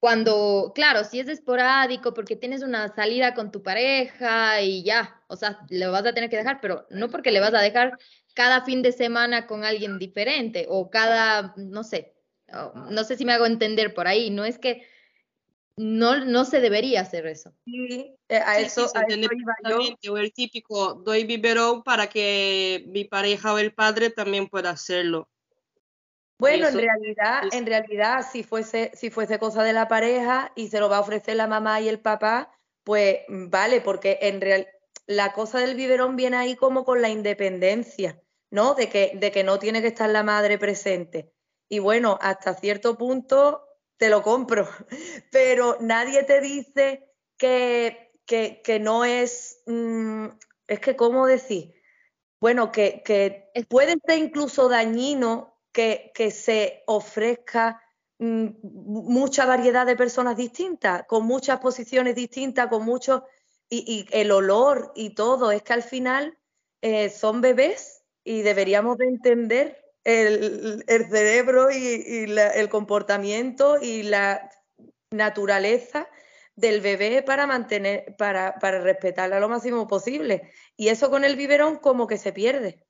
Cuando, 0.00 0.72
claro, 0.74 1.04
si 1.04 1.20
es 1.20 1.28
esporádico 1.28 2.12
porque 2.12 2.36
tienes 2.36 2.62
una 2.62 2.94
salida 2.94 3.32
con 3.34 3.50
tu 3.50 3.62
pareja 3.62 4.60
y 4.60 4.82
ya, 4.82 5.22
o 5.28 5.36
sea, 5.36 5.60
le 5.70 5.86
vas 5.86 6.04
a 6.04 6.12
tener 6.12 6.28
que 6.28 6.36
dejar, 6.36 6.60
pero 6.60 6.86
no 6.90 7.08
porque 7.08 7.30
le 7.30 7.40
vas 7.40 7.54
a 7.54 7.62
dejar 7.62 7.96
cada 8.34 8.64
fin 8.64 8.82
de 8.82 8.92
semana 8.92 9.46
con 9.46 9.64
alguien 9.64 9.98
diferente 9.98 10.66
o 10.68 10.90
cada, 10.90 11.54
no 11.56 11.84
sé, 11.84 12.14
no 12.90 13.04
sé 13.04 13.16
si 13.16 13.24
me 13.24 13.32
hago 13.32 13.46
entender 13.46 13.94
por 13.94 14.06
ahí, 14.06 14.30
no 14.30 14.44
es 14.44 14.58
que 14.58 14.86
no, 15.76 16.24
no 16.24 16.44
se 16.44 16.60
debería 16.60 17.00
hacer 17.00 17.26
eso. 17.26 17.52
Sí, 17.64 18.16
eh, 18.28 18.36
a 18.36 18.58
eso, 18.60 18.86
O 20.10 20.16
el 20.16 20.32
típico, 20.32 20.94
doy 20.94 21.24
biberón 21.24 21.82
para 21.82 22.08
que 22.08 22.84
mi 22.88 23.04
pareja 23.04 23.52
o 23.52 23.58
el 23.58 23.74
padre 23.74 24.10
también 24.10 24.48
pueda 24.48 24.70
hacerlo. 24.70 25.28
Bueno, 26.38 26.68
en 26.68 26.78
realidad, 26.78 27.42
en 27.52 27.66
realidad, 27.66 28.26
si 28.30 28.42
fuese, 28.42 28.90
si 28.94 29.10
fuese 29.10 29.38
cosa 29.38 29.62
de 29.62 29.72
la 29.72 29.88
pareja 29.88 30.52
y 30.56 30.68
se 30.68 30.80
lo 30.80 30.88
va 30.88 30.98
a 30.98 31.00
ofrecer 31.00 31.36
la 31.36 31.46
mamá 31.46 31.80
y 31.80 31.88
el 31.88 32.00
papá, 32.00 32.50
pues 32.82 33.20
vale, 33.28 33.80
porque 33.80 34.18
en 34.20 34.40
real, 34.40 34.66
la 35.06 35.32
cosa 35.32 35.60
del 35.60 35.76
biberón 35.76 36.16
viene 36.16 36.36
ahí 36.36 36.56
como 36.56 36.84
con 36.84 37.00
la 37.00 37.08
independencia. 37.08 38.20
¿no? 38.54 38.74
De 38.74 38.88
que, 38.88 39.10
de 39.16 39.32
que 39.32 39.42
no 39.42 39.58
tiene 39.58 39.82
que 39.82 39.88
estar 39.88 40.08
la 40.08 40.22
madre 40.22 40.58
presente. 40.58 41.32
Y 41.68 41.80
bueno, 41.80 42.18
hasta 42.20 42.54
cierto 42.54 42.96
punto 42.96 43.66
te 43.96 44.08
lo 44.08 44.22
compro, 44.22 44.68
pero 45.30 45.78
nadie 45.80 46.22
te 46.24 46.40
dice 46.40 47.08
que, 47.36 48.12
que, 48.26 48.78
no 48.80 49.04
es, 49.04 49.62
mm, 49.66 50.26
es 50.66 50.80
que, 50.80 50.96
¿cómo 50.96 51.26
decir? 51.26 51.74
Bueno, 52.40 52.72
que, 52.72 53.02
que 53.04 53.50
puede 53.68 53.96
ser 54.06 54.18
incluso 54.18 54.68
dañino 54.68 55.58
que, 55.72 56.12
que 56.14 56.30
se 56.30 56.82
ofrezca 56.86 57.80
mm, 58.18 58.48
mucha 58.62 59.46
variedad 59.46 59.86
de 59.86 59.96
personas 59.96 60.36
distintas, 60.36 61.04
con 61.06 61.24
muchas 61.26 61.60
posiciones 61.60 62.14
distintas, 62.14 62.68
con 62.68 62.84
muchos, 62.84 63.22
y, 63.68 64.06
el 64.12 64.30
olor 64.30 64.92
y 64.94 65.14
todo, 65.14 65.50
es 65.50 65.62
que 65.62 65.72
al 65.72 65.82
final 65.82 66.38
eh, 66.82 67.10
son 67.10 67.40
bebés 67.40 68.04
y 68.22 68.42
deberíamos 68.42 68.98
de 68.98 69.06
entender 69.06 69.83
el, 70.04 70.84
cerebro 71.10 71.70
y, 71.70 72.26
el 72.28 72.68
comportamiento 72.68 73.78
y 73.80 74.02
la 74.02 74.50
naturaleza 75.10 76.08
del 76.56 76.80
bebé 76.80 77.22
para 77.22 77.46
mantener, 77.46 78.14
para, 78.16 78.58
para 78.58 78.80
respetarla 78.80 79.40
lo 79.40 79.48
máximo 79.48 79.86
posible. 79.88 80.50
Y 80.76 80.88
eso 80.88 81.10
con 81.10 81.24
el 81.24 81.36
biberón 81.36 81.78
como 81.78 82.06
que 82.06 82.18
se 82.18 82.32
pierde. 82.32 82.84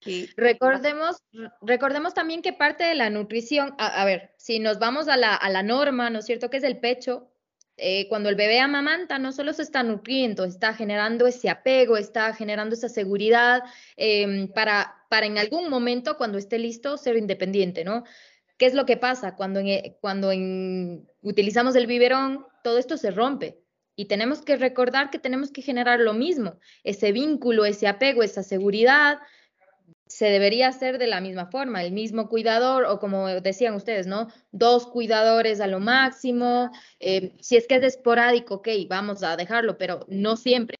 Y... 0.00 0.28
Recordemos, 0.36 1.22
recordemos 1.62 2.14
también 2.14 2.42
que 2.42 2.52
parte 2.52 2.84
de 2.84 2.94
la 2.94 3.10
nutrición, 3.10 3.74
a, 3.78 4.04
ver, 4.04 4.34
si 4.36 4.58
nos 4.58 4.78
vamos 4.78 5.08
a 5.08 5.16
la, 5.16 5.34
a 5.34 5.48
la 5.50 5.62
norma, 5.62 6.10
¿no 6.10 6.18
es 6.18 6.26
cierto? 6.26 6.50
Que 6.50 6.58
es 6.58 6.64
el 6.64 6.80
pecho, 6.80 7.30
eh, 7.76 8.06
cuando 8.08 8.28
el 8.28 8.36
bebé 8.36 8.60
amamanta, 8.60 9.18
no 9.18 9.32
solo 9.32 9.52
se 9.52 9.62
está 9.62 9.82
nutriendo, 9.82 10.44
está 10.44 10.74
generando 10.74 11.26
ese 11.26 11.50
apego, 11.50 11.96
está 11.96 12.32
generando 12.34 12.74
esa 12.74 12.88
seguridad 12.88 13.62
em, 13.96 14.48
para, 14.48 14.94
para 15.08 15.26
en 15.26 15.38
algún 15.38 15.68
momento, 15.68 16.16
cuando 16.16 16.38
esté 16.38 16.58
listo, 16.58 16.96
ser 16.96 17.16
independiente, 17.16 17.84
¿no? 17.84 18.04
¿Qué 18.56 18.66
es 18.66 18.74
lo 18.74 18.86
que 18.86 18.96
pasa? 18.96 19.34
Cuando, 19.34 19.60
cuando 20.00 20.30
utilizamos 21.22 21.74
el 21.74 21.88
biberón, 21.88 22.46
todo 22.62 22.78
esto 22.78 22.96
se 22.96 23.10
rompe. 23.10 23.58
Y 23.96 24.06
tenemos 24.06 24.42
que 24.42 24.56
recordar 24.56 25.10
que 25.10 25.18
tenemos 25.18 25.50
que 25.50 25.62
generar 25.62 26.00
lo 26.00 26.14
mismo, 26.14 26.58
ese 26.82 27.12
vínculo, 27.12 27.64
ese 27.64 27.86
apego, 27.86 28.22
esa 28.22 28.42
seguridad, 28.42 29.18
se 30.14 30.26
debería 30.26 30.68
hacer 30.68 30.98
de 30.98 31.08
la 31.08 31.20
misma 31.20 31.46
forma, 31.46 31.82
el 31.82 31.90
mismo 31.90 32.28
cuidador 32.28 32.84
o 32.84 33.00
como 33.00 33.26
decían 33.26 33.74
ustedes, 33.74 34.06
¿no? 34.06 34.28
Dos 34.52 34.86
cuidadores 34.86 35.60
a 35.60 35.66
lo 35.66 35.80
máximo. 35.80 36.70
Eh, 37.00 37.34
si 37.40 37.56
es 37.56 37.66
que 37.66 37.74
es 37.74 37.82
esporádico, 37.82 38.54
ok, 38.54 38.68
vamos 38.88 39.24
a 39.24 39.36
dejarlo, 39.36 39.76
pero 39.76 40.06
no 40.06 40.36
siempre. 40.36 40.76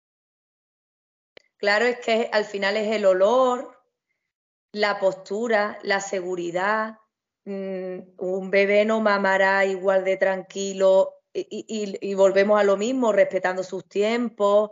Claro, 1.57 1.85
es 1.85 1.99
que 1.99 2.31
al 2.33 2.45
final 2.45 2.77
es 2.77 2.95
el 2.95 3.05
olor, 3.07 3.77
la 4.71 5.01
postura, 5.01 5.81
la 5.83 5.99
seguridad. 5.99 6.99
Mm, 7.45 7.99
un 8.19 8.51
bebé 8.53 8.85
no 8.85 9.01
mamará 9.01 9.65
igual 9.65 10.05
de 10.05 10.17
tranquilo 10.17 11.25
y, 11.33 12.15
volvemos 12.15 12.61
a 12.61 12.63
lo 12.63 12.77
mismo, 12.77 13.11
respetando 13.11 13.65
sus 13.65 13.89
tiempos. 13.89 14.71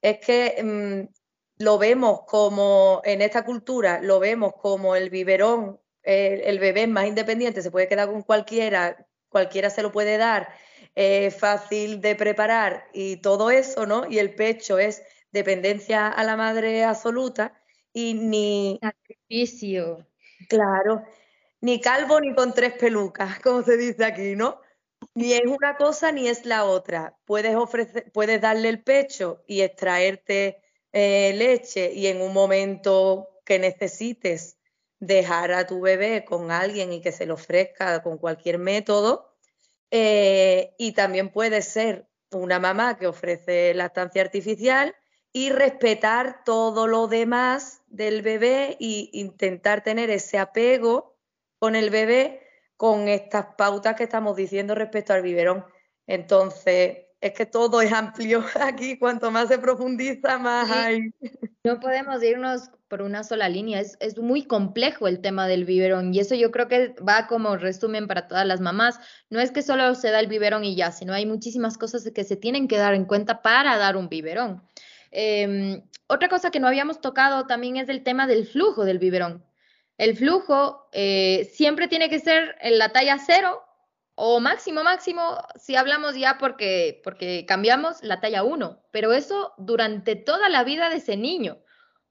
Es 0.00 0.18
que 0.24 0.62
mm, 0.64 1.17
lo 1.58 1.78
vemos 1.78 2.22
como, 2.26 3.02
en 3.04 3.20
esta 3.20 3.44
cultura, 3.44 4.00
lo 4.00 4.20
vemos 4.20 4.54
como 4.54 4.94
el 4.96 5.10
biberón, 5.10 5.80
el, 6.02 6.58
bebé 6.58 6.86
más 6.86 7.06
independiente, 7.06 7.62
se 7.62 7.70
puede 7.70 7.88
quedar 7.88 8.08
con 8.08 8.22
cualquiera, 8.22 9.06
cualquiera 9.28 9.68
se 9.68 9.82
lo 9.82 9.92
puede 9.92 10.16
dar, 10.16 10.48
es 10.94 11.36
fácil 11.36 12.00
de 12.00 12.14
preparar 12.14 12.84
y 12.92 13.18
todo 13.18 13.50
eso, 13.50 13.86
¿no? 13.86 14.08
Y 14.08 14.18
el 14.18 14.34
pecho 14.34 14.78
es 14.78 15.02
dependencia 15.32 16.08
a 16.08 16.24
la 16.24 16.36
madre 16.36 16.84
absoluta 16.84 17.60
y 17.92 18.14
ni... 18.14 18.78
Sacrificio. 18.80 20.06
Claro, 20.48 21.02
ni 21.60 21.80
calvo 21.80 22.20
ni 22.20 22.34
con 22.34 22.54
tres 22.54 22.74
pelucas, 22.74 23.38
como 23.42 23.62
se 23.62 23.76
dice 23.76 24.04
aquí, 24.04 24.36
¿no? 24.36 24.60
Ni 25.14 25.32
es 25.32 25.46
una 25.46 25.76
cosa 25.76 26.12
ni 26.12 26.28
es 26.28 26.44
la 26.44 26.64
otra. 26.64 27.16
Puedes 27.24 27.54
ofrecer, 27.54 28.10
puedes 28.12 28.40
darle 28.40 28.68
el 28.68 28.82
pecho 28.82 29.42
y 29.46 29.60
extraerte 29.60 30.62
eh, 30.92 31.32
leche 31.36 31.92
y 31.92 32.06
en 32.06 32.20
un 32.20 32.32
momento 32.32 33.28
que 33.44 33.58
necesites 33.58 34.58
dejar 35.00 35.52
a 35.52 35.66
tu 35.66 35.80
bebé 35.80 36.24
con 36.24 36.50
alguien 36.50 36.92
y 36.92 37.00
que 37.00 37.12
se 37.12 37.26
lo 37.26 37.34
ofrezca 37.34 38.02
con 38.02 38.18
cualquier 38.18 38.58
método. 38.58 39.34
Eh, 39.90 40.74
y 40.78 40.92
también 40.92 41.30
puede 41.30 41.62
ser 41.62 42.08
una 42.32 42.58
mamá 42.58 42.98
que 42.98 43.06
ofrece 43.06 43.72
lactancia 43.74 44.22
artificial 44.22 44.94
y 45.32 45.50
respetar 45.50 46.42
todo 46.44 46.86
lo 46.86 47.06
demás 47.06 47.82
del 47.86 48.22
bebé 48.22 48.76
e 48.80 49.08
intentar 49.12 49.82
tener 49.82 50.10
ese 50.10 50.38
apego 50.38 51.16
con 51.58 51.76
el 51.76 51.90
bebé 51.90 52.42
con 52.76 53.08
estas 53.08 53.54
pautas 53.56 53.96
que 53.96 54.04
estamos 54.04 54.36
diciendo 54.36 54.74
respecto 54.74 55.12
al 55.12 55.22
biberón. 55.22 55.64
Entonces, 56.06 57.07
es 57.20 57.32
que 57.32 57.46
todo 57.46 57.80
es 57.80 57.92
amplio 57.92 58.44
aquí, 58.60 58.98
cuanto 58.98 59.30
más 59.30 59.48
se 59.48 59.58
profundiza, 59.58 60.38
más 60.38 60.70
hay. 60.70 61.10
No 61.64 61.80
podemos 61.80 62.22
irnos 62.22 62.70
por 62.88 63.02
una 63.02 63.24
sola 63.24 63.48
línea, 63.48 63.80
es, 63.80 63.96
es, 64.00 64.16
muy 64.16 64.44
complejo 64.44 65.08
el 65.08 65.20
tema 65.20 65.46
del 65.46 65.64
biberón 65.64 66.14
y 66.14 66.20
eso 66.20 66.34
yo 66.34 66.50
creo 66.50 66.68
que 66.68 66.94
va 67.06 67.26
como 67.26 67.56
resumen 67.56 68.06
para 68.06 68.28
todas 68.28 68.46
las 68.46 68.60
mamás. 68.60 68.98
No 69.28 69.40
es 69.40 69.50
que 69.50 69.62
solo 69.62 69.94
se 69.94 70.10
da 70.10 70.20
el 70.20 70.28
biberón 70.28 70.64
y 70.64 70.76
ya, 70.76 70.92
sino 70.92 71.12
hay 71.12 71.26
muchísimas 71.26 71.76
cosas 71.76 72.08
que 72.14 72.24
se 72.24 72.36
tienen 72.36 72.68
que 72.68 72.78
dar 72.78 72.94
en 72.94 73.04
cuenta 73.04 73.42
para 73.42 73.76
dar 73.76 73.96
un 73.96 74.08
biberón. 74.08 74.62
Em, 75.10 75.82
otra 76.06 76.28
cosa 76.28 76.50
que 76.50 76.60
no 76.60 76.68
habíamos 76.68 77.00
tocado 77.00 77.46
también 77.46 77.76
es 77.76 77.88
el 77.88 78.02
tema 78.02 78.26
del 78.26 78.46
flujo 78.46 78.84
del 78.84 78.98
biberón. 78.98 79.44
El 79.98 80.16
flujo 80.16 80.88
eh, 80.92 81.50
siempre 81.52 81.88
tiene 81.88 82.08
que 82.08 82.20
ser 82.20 82.56
en 82.60 82.78
la 82.78 82.92
talla 82.92 83.18
cero 83.18 83.62
o 84.20 84.40
máximo, 84.40 84.82
máximo, 84.82 85.38
si 85.54 85.76
hablamos 85.76 86.16
ya 86.16 86.38
porque, 86.38 87.00
porque 87.04 87.46
cambiamos 87.46 88.02
la 88.02 88.20
talla 88.20 88.42
1, 88.42 88.82
pero 88.90 89.12
eso 89.12 89.54
durante 89.58 90.16
toda 90.16 90.48
la 90.48 90.64
vida 90.64 90.90
de 90.90 90.96
ese 90.96 91.16
niño, 91.16 91.58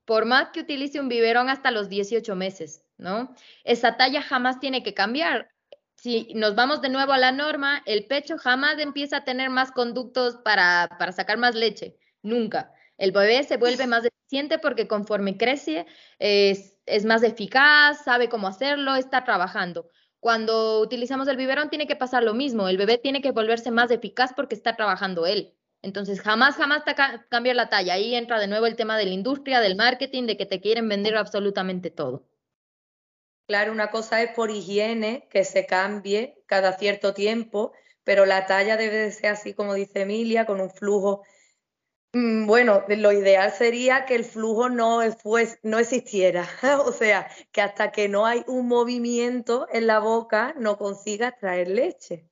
por 0.05 0.23
más 0.23 0.51
que 0.51 0.61
utilice 0.61 1.01
un 1.01 1.09
biberón 1.09 1.49
hasta 1.49 1.69
los 1.69 1.89
18 1.89 2.33
meses, 2.37 2.85
¿no? 2.97 3.35
Esa 3.65 3.97
talla 3.97 4.21
jamás 4.21 4.61
tiene 4.61 4.83
que 4.83 4.93
cambiar. 4.93 5.51
Si 5.97 6.31
nos 6.33 6.55
vamos 6.55 6.81
de 6.81 6.87
nuevo 6.87 7.11
a 7.11 7.17
la 7.17 7.33
norma, 7.33 7.83
el 7.85 8.05
pecho 8.05 8.37
jamás 8.37 8.79
empieza 8.79 9.17
a 9.17 9.23
tener 9.25 9.49
más 9.49 9.73
conductos 9.73 10.37
para, 10.37 10.87
para 10.97 11.11
sacar 11.11 11.37
más 11.37 11.55
leche, 11.55 11.97
nunca. 12.21 12.71
El 12.97 13.11
bebé 13.11 13.43
se 13.43 13.57
vuelve 13.57 13.85
más 13.85 14.05
eficiente 14.05 14.59
porque 14.59 14.87
conforme 14.87 15.35
crece 15.35 15.85
es, 16.19 16.77
es 16.85 17.03
más 17.03 17.21
eficaz, 17.23 18.05
sabe 18.05 18.29
cómo 18.29 18.47
hacerlo, 18.47 18.95
está 18.95 19.25
trabajando. 19.25 19.89
Cuando 20.19 20.79
utilizamos 20.81 21.27
el 21.27 21.37
biberón 21.37 21.69
tiene 21.69 21.87
que 21.87 21.95
pasar 21.95 22.23
lo 22.23 22.33
mismo, 22.33 22.67
el 22.67 22.77
bebé 22.77 22.97
tiene 22.97 23.21
que 23.21 23.31
volverse 23.31 23.71
más 23.71 23.91
eficaz 23.91 24.33
porque 24.33 24.55
está 24.55 24.75
trabajando 24.75 25.25
él. 25.25 25.53
Entonces, 25.81 26.21
jamás, 26.21 26.55
jamás 26.55 26.83
te 26.85 26.95
cambia 27.29 27.53
la 27.53 27.69
talla. 27.69 27.93
Ahí 27.93 28.15
entra 28.15 28.39
de 28.39 28.47
nuevo 28.47 28.65
el 28.65 28.75
tema 28.75 28.97
de 28.97 29.05
la 29.05 29.11
industria, 29.11 29.59
del 29.59 29.75
marketing, 29.75 30.23
de 30.23 30.35
que 30.35 30.45
te 30.45 30.59
quieren 30.59 30.89
vender 30.89 31.15
absolutamente 31.15 31.91
todo. 31.91 32.27
Claro, 33.47 33.71
una 33.71 33.91
cosa 33.91 34.21
es 34.21 34.31
por 34.31 34.51
higiene, 34.51 35.27
que 35.29 35.45
se 35.45 35.65
cambie 35.65 36.41
cada 36.47 36.73
cierto 36.73 37.13
tiempo, 37.13 37.71
pero 38.03 38.25
la 38.25 38.45
talla 38.45 38.75
debe 38.75 38.97
de 38.97 39.11
ser 39.11 39.31
así 39.31 39.53
como 39.53 39.73
dice 39.73 40.01
Emilia, 40.01 40.45
con 40.45 40.59
un 40.59 40.69
flujo 40.69 41.23
bueno, 42.45 42.83
lo 42.87 43.11
ideal 43.11 43.51
sería 43.51 44.05
que 44.05 44.15
el 44.15 44.23
flujo 44.23 44.69
no, 44.69 45.01
no 45.63 45.79
existiera, 45.79 46.47
o 46.85 46.91
sea, 46.91 47.29
que 47.51 47.61
hasta 47.61 47.91
que 47.91 48.07
no 48.07 48.25
hay 48.25 48.43
un 48.47 48.67
movimiento 48.67 49.67
en 49.71 49.87
la 49.87 49.99
boca 49.99 50.53
no 50.57 50.77
consiga 50.77 51.37
traer 51.37 51.67
leche. 51.67 52.29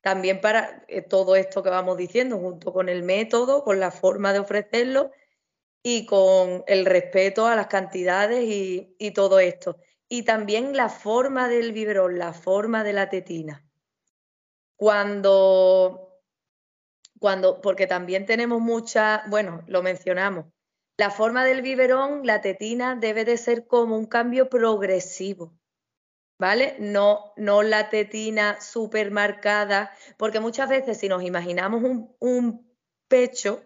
También 0.00 0.40
para 0.40 0.84
eh, 0.88 1.02
todo 1.02 1.36
esto 1.36 1.62
que 1.62 1.70
vamos 1.70 1.96
diciendo, 1.96 2.38
junto 2.38 2.72
con 2.72 2.88
el 2.88 3.02
método, 3.02 3.64
con 3.64 3.80
la 3.80 3.90
forma 3.90 4.32
de 4.32 4.40
ofrecerlo 4.40 5.12
y 5.82 6.06
con 6.06 6.64
el 6.66 6.86
respeto 6.86 7.46
a 7.46 7.56
las 7.56 7.68
cantidades 7.68 8.44
y, 8.44 8.96
y 8.98 9.12
todo 9.12 9.40
esto. 9.40 9.78
Y 10.08 10.24
también 10.24 10.76
la 10.76 10.88
forma 10.88 11.48
del 11.48 11.72
biberón, 11.72 12.18
la 12.18 12.32
forma 12.32 12.84
de 12.84 12.92
la 12.92 13.08
tetina. 13.10 13.64
Cuando 14.76 16.11
cuando, 17.22 17.60
porque 17.60 17.86
también 17.86 18.26
tenemos 18.26 18.60
mucha, 18.60 19.22
bueno, 19.28 19.62
lo 19.68 19.80
mencionamos, 19.80 20.46
la 20.98 21.08
forma 21.08 21.44
del 21.44 21.62
biberón, 21.62 22.26
la 22.26 22.40
tetina, 22.40 22.96
debe 22.96 23.24
de 23.24 23.36
ser 23.36 23.68
como 23.68 23.96
un 23.96 24.06
cambio 24.06 24.50
progresivo, 24.50 25.56
¿vale? 26.36 26.74
No, 26.80 27.32
no 27.36 27.62
la 27.62 27.90
tetina 27.90 28.60
súper 28.60 29.12
marcada, 29.12 29.92
porque 30.16 30.40
muchas 30.40 30.68
veces 30.68 30.98
si 30.98 31.08
nos 31.08 31.22
imaginamos 31.22 31.84
un, 32.18 32.76
pecho, 33.06 33.62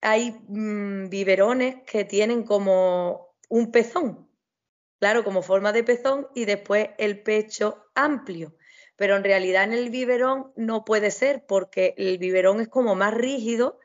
hay 0.00 0.30
mm, 0.48 1.10
biberones 1.10 1.82
que 1.84 2.06
tienen 2.06 2.44
como 2.44 3.36
un 3.50 3.70
pezón, 3.70 4.26
claro, 4.98 5.22
como 5.22 5.42
forma 5.42 5.72
de 5.72 5.84
pezón 5.84 6.28
y 6.34 6.46
después 6.46 6.88
el 6.96 7.22
pecho 7.22 7.90
amplio 7.94 8.54
pero 9.00 9.16
en 9.16 9.24
realidad 9.24 9.64
en 9.64 9.72
el 9.72 9.88
biberón 9.88 10.52
no 10.56 10.84
puede 10.84 11.10
ser 11.10 11.46
porque 11.46 11.94
el 11.96 12.18
biberón 12.18 12.60
es 12.60 12.68
como 12.68 12.94
más 12.94 13.14
rígido 13.14 13.78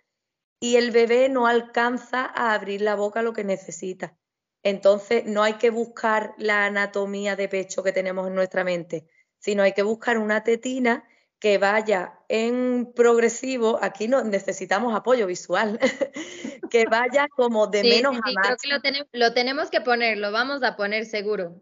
y 0.60 0.76
el 0.76 0.92
bebé 0.92 1.30
no 1.30 1.48
alcanza 1.48 2.26
a 2.26 2.54
abrir 2.54 2.82
la 2.82 2.96
boca 2.96 3.22
lo 3.22 3.32
que 3.32 3.46
necesita. 3.46 4.18
Entonces 4.62 5.24
no 5.24 5.42
hay 5.42 5.54
que 5.54 5.70
buscar 5.70 6.34
la 6.38 6.66
anatomía 6.66 7.38
de 7.38 7.48
pecho 7.48 7.82
que 7.82 7.94
tenemos 7.94 8.28
en 8.28 8.36
nuestra 8.36 8.66
mente, 8.66 9.08
sino 9.40 9.64
hay 9.64 9.72
que 9.72 9.84
buscar 9.84 10.18
una 10.18 10.44
tetina 10.44 11.08
que 11.40 11.60
vaya 11.60 12.20
en 12.28 12.92
progresivo, 12.94 13.80
aquí 13.82 14.10
no, 14.10 14.22
necesitamos 14.22 14.94
apoyo 14.94 15.28
visual, 15.28 15.80
que 16.70 16.84
vaya 16.92 17.30
como 17.30 17.68
de 17.68 17.84
menos 17.84 18.18
a 18.18 18.32
más. 18.34 18.58
Creo 18.62 18.82
que 18.82 18.92
lo, 18.92 19.06
lo 19.14 19.34
tenemos 19.34 19.70
que 19.70 19.80
poner, 19.80 20.18
lo 20.18 20.34
vamos 20.34 20.62
a 20.62 20.76
poner 20.76 21.06
seguro. 21.06 21.62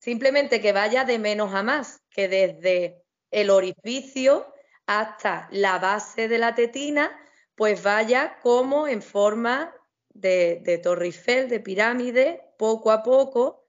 Simplemente 0.00 0.62
que 0.62 0.72
vaya 0.72 1.04
de 1.04 1.18
menos 1.18 1.52
a 1.52 1.62
más, 1.62 2.00
que 2.20 2.28
desde 2.28 3.02
el 3.30 3.48
orificio 3.48 4.52
hasta 4.86 5.48
la 5.52 5.78
base 5.78 6.28
de 6.28 6.36
la 6.36 6.54
tetina, 6.54 7.10
pues 7.54 7.82
vaya 7.82 8.38
como 8.42 8.86
en 8.86 9.00
forma 9.00 9.74
de, 10.10 10.60
de 10.62 10.76
Torre 10.76 11.12
de 11.12 11.60
pirámide, 11.60 12.42
poco 12.58 12.90
a 12.90 13.02
poco, 13.02 13.66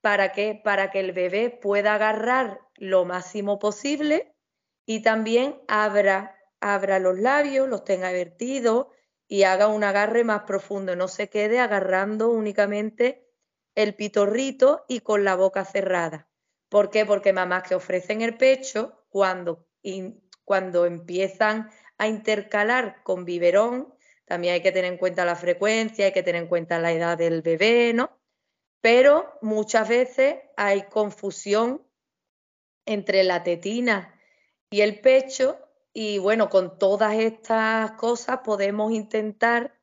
para 0.00 0.32
que, 0.32 0.60
para 0.64 0.90
que 0.90 0.98
el 0.98 1.12
bebé 1.12 1.50
pueda 1.50 1.94
agarrar 1.94 2.60
lo 2.74 3.04
máximo 3.04 3.60
posible 3.60 4.34
y 4.84 5.02
también 5.02 5.62
abra, 5.68 6.36
abra 6.60 6.98
los 6.98 7.20
labios, 7.20 7.68
los 7.68 7.84
tenga 7.84 8.10
vertidos 8.10 8.88
y 9.28 9.44
haga 9.44 9.68
un 9.68 9.84
agarre 9.84 10.24
más 10.24 10.42
profundo, 10.42 10.96
no 10.96 11.06
se 11.06 11.28
quede 11.28 11.60
agarrando 11.60 12.30
únicamente 12.30 13.28
el 13.76 13.94
pitorrito 13.94 14.84
y 14.88 15.00
con 15.00 15.22
la 15.22 15.36
boca 15.36 15.64
cerrada. 15.64 16.31
¿Por 16.72 16.88
qué? 16.88 17.04
Porque 17.04 17.34
mamás 17.34 17.64
que 17.64 17.74
ofrecen 17.74 18.22
el 18.22 18.38
pecho, 18.38 19.04
cuando, 19.10 19.68
cuando 20.42 20.86
empiezan 20.86 21.70
a 21.98 22.08
intercalar 22.08 23.02
con 23.02 23.26
biberón, 23.26 23.92
también 24.24 24.54
hay 24.54 24.62
que 24.62 24.72
tener 24.72 24.90
en 24.90 24.96
cuenta 24.96 25.26
la 25.26 25.36
frecuencia, 25.36 26.06
hay 26.06 26.12
que 26.12 26.22
tener 26.22 26.40
en 26.40 26.48
cuenta 26.48 26.78
la 26.78 26.90
edad 26.90 27.18
del 27.18 27.42
bebé, 27.42 27.92
¿no? 27.92 28.18
Pero 28.80 29.38
muchas 29.42 29.86
veces 29.86 30.36
hay 30.56 30.84
confusión 30.84 31.86
entre 32.86 33.22
la 33.22 33.42
tetina 33.42 34.18
y 34.70 34.80
el 34.80 34.98
pecho 35.02 35.58
y 35.92 36.16
bueno, 36.16 36.48
con 36.48 36.78
todas 36.78 37.12
estas 37.18 37.92
cosas 37.92 38.38
podemos 38.38 38.92
intentar 38.92 39.78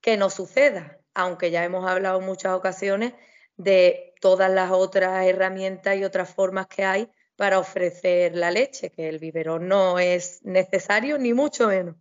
que 0.00 0.16
no 0.16 0.30
suceda, 0.30 1.00
aunque 1.14 1.50
ya 1.50 1.64
hemos 1.64 1.84
hablado 1.84 2.20
en 2.20 2.26
muchas 2.26 2.52
ocasiones 2.52 3.14
de 3.56 4.07
todas 4.20 4.50
las 4.50 4.70
otras 4.70 5.26
herramientas 5.26 5.96
y 5.96 6.04
otras 6.04 6.32
formas 6.32 6.66
que 6.66 6.84
hay 6.84 7.08
para 7.36 7.58
ofrecer 7.58 8.34
la 8.34 8.50
leche, 8.50 8.90
que 8.90 9.08
el 9.08 9.18
biberón 9.20 9.68
no 9.68 9.98
es 9.98 10.44
necesario 10.44 11.18
ni 11.18 11.32
mucho 11.32 11.68
menos. 11.68 11.94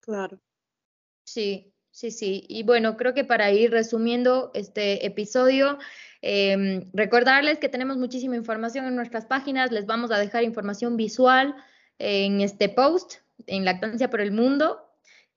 Claro. 0.00 0.40
Sí, 1.24 1.74
sí, 1.90 2.10
sí. 2.10 2.46
Y 2.48 2.62
bueno, 2.62 2.96
creo 2.96 3.12
que 3.12 3.24
para 3.24 3.50
ir 3.50 3.70
resumiendo 3.70 4.50
este 4.54 5.04
episodio, 5.04 5.78
em, 6.22 6.90
recordarles 6.94 7.58
que 7.58 7.68
tenemos 7.68 7.98
muchísima 7.98 8.36
información 8.36 8.86
en 8.86 8.96
nuestras 8.96 9.26
páginas, 9.26 9.72
les 9.72 9.84
vamos 9.84 10.10
a 10.10 10.18
dejar 10.18 10.42
información 10.44 10.96
visual 10.96 11.54
en 11.98 12.40
este 12.40 12.68
post, 12.68 13.16
en 13.46 13.64
Lactancia 13.64 14.08
por 14.08 14.20
el 14.20 14.32
Mundo. 14.32 14.88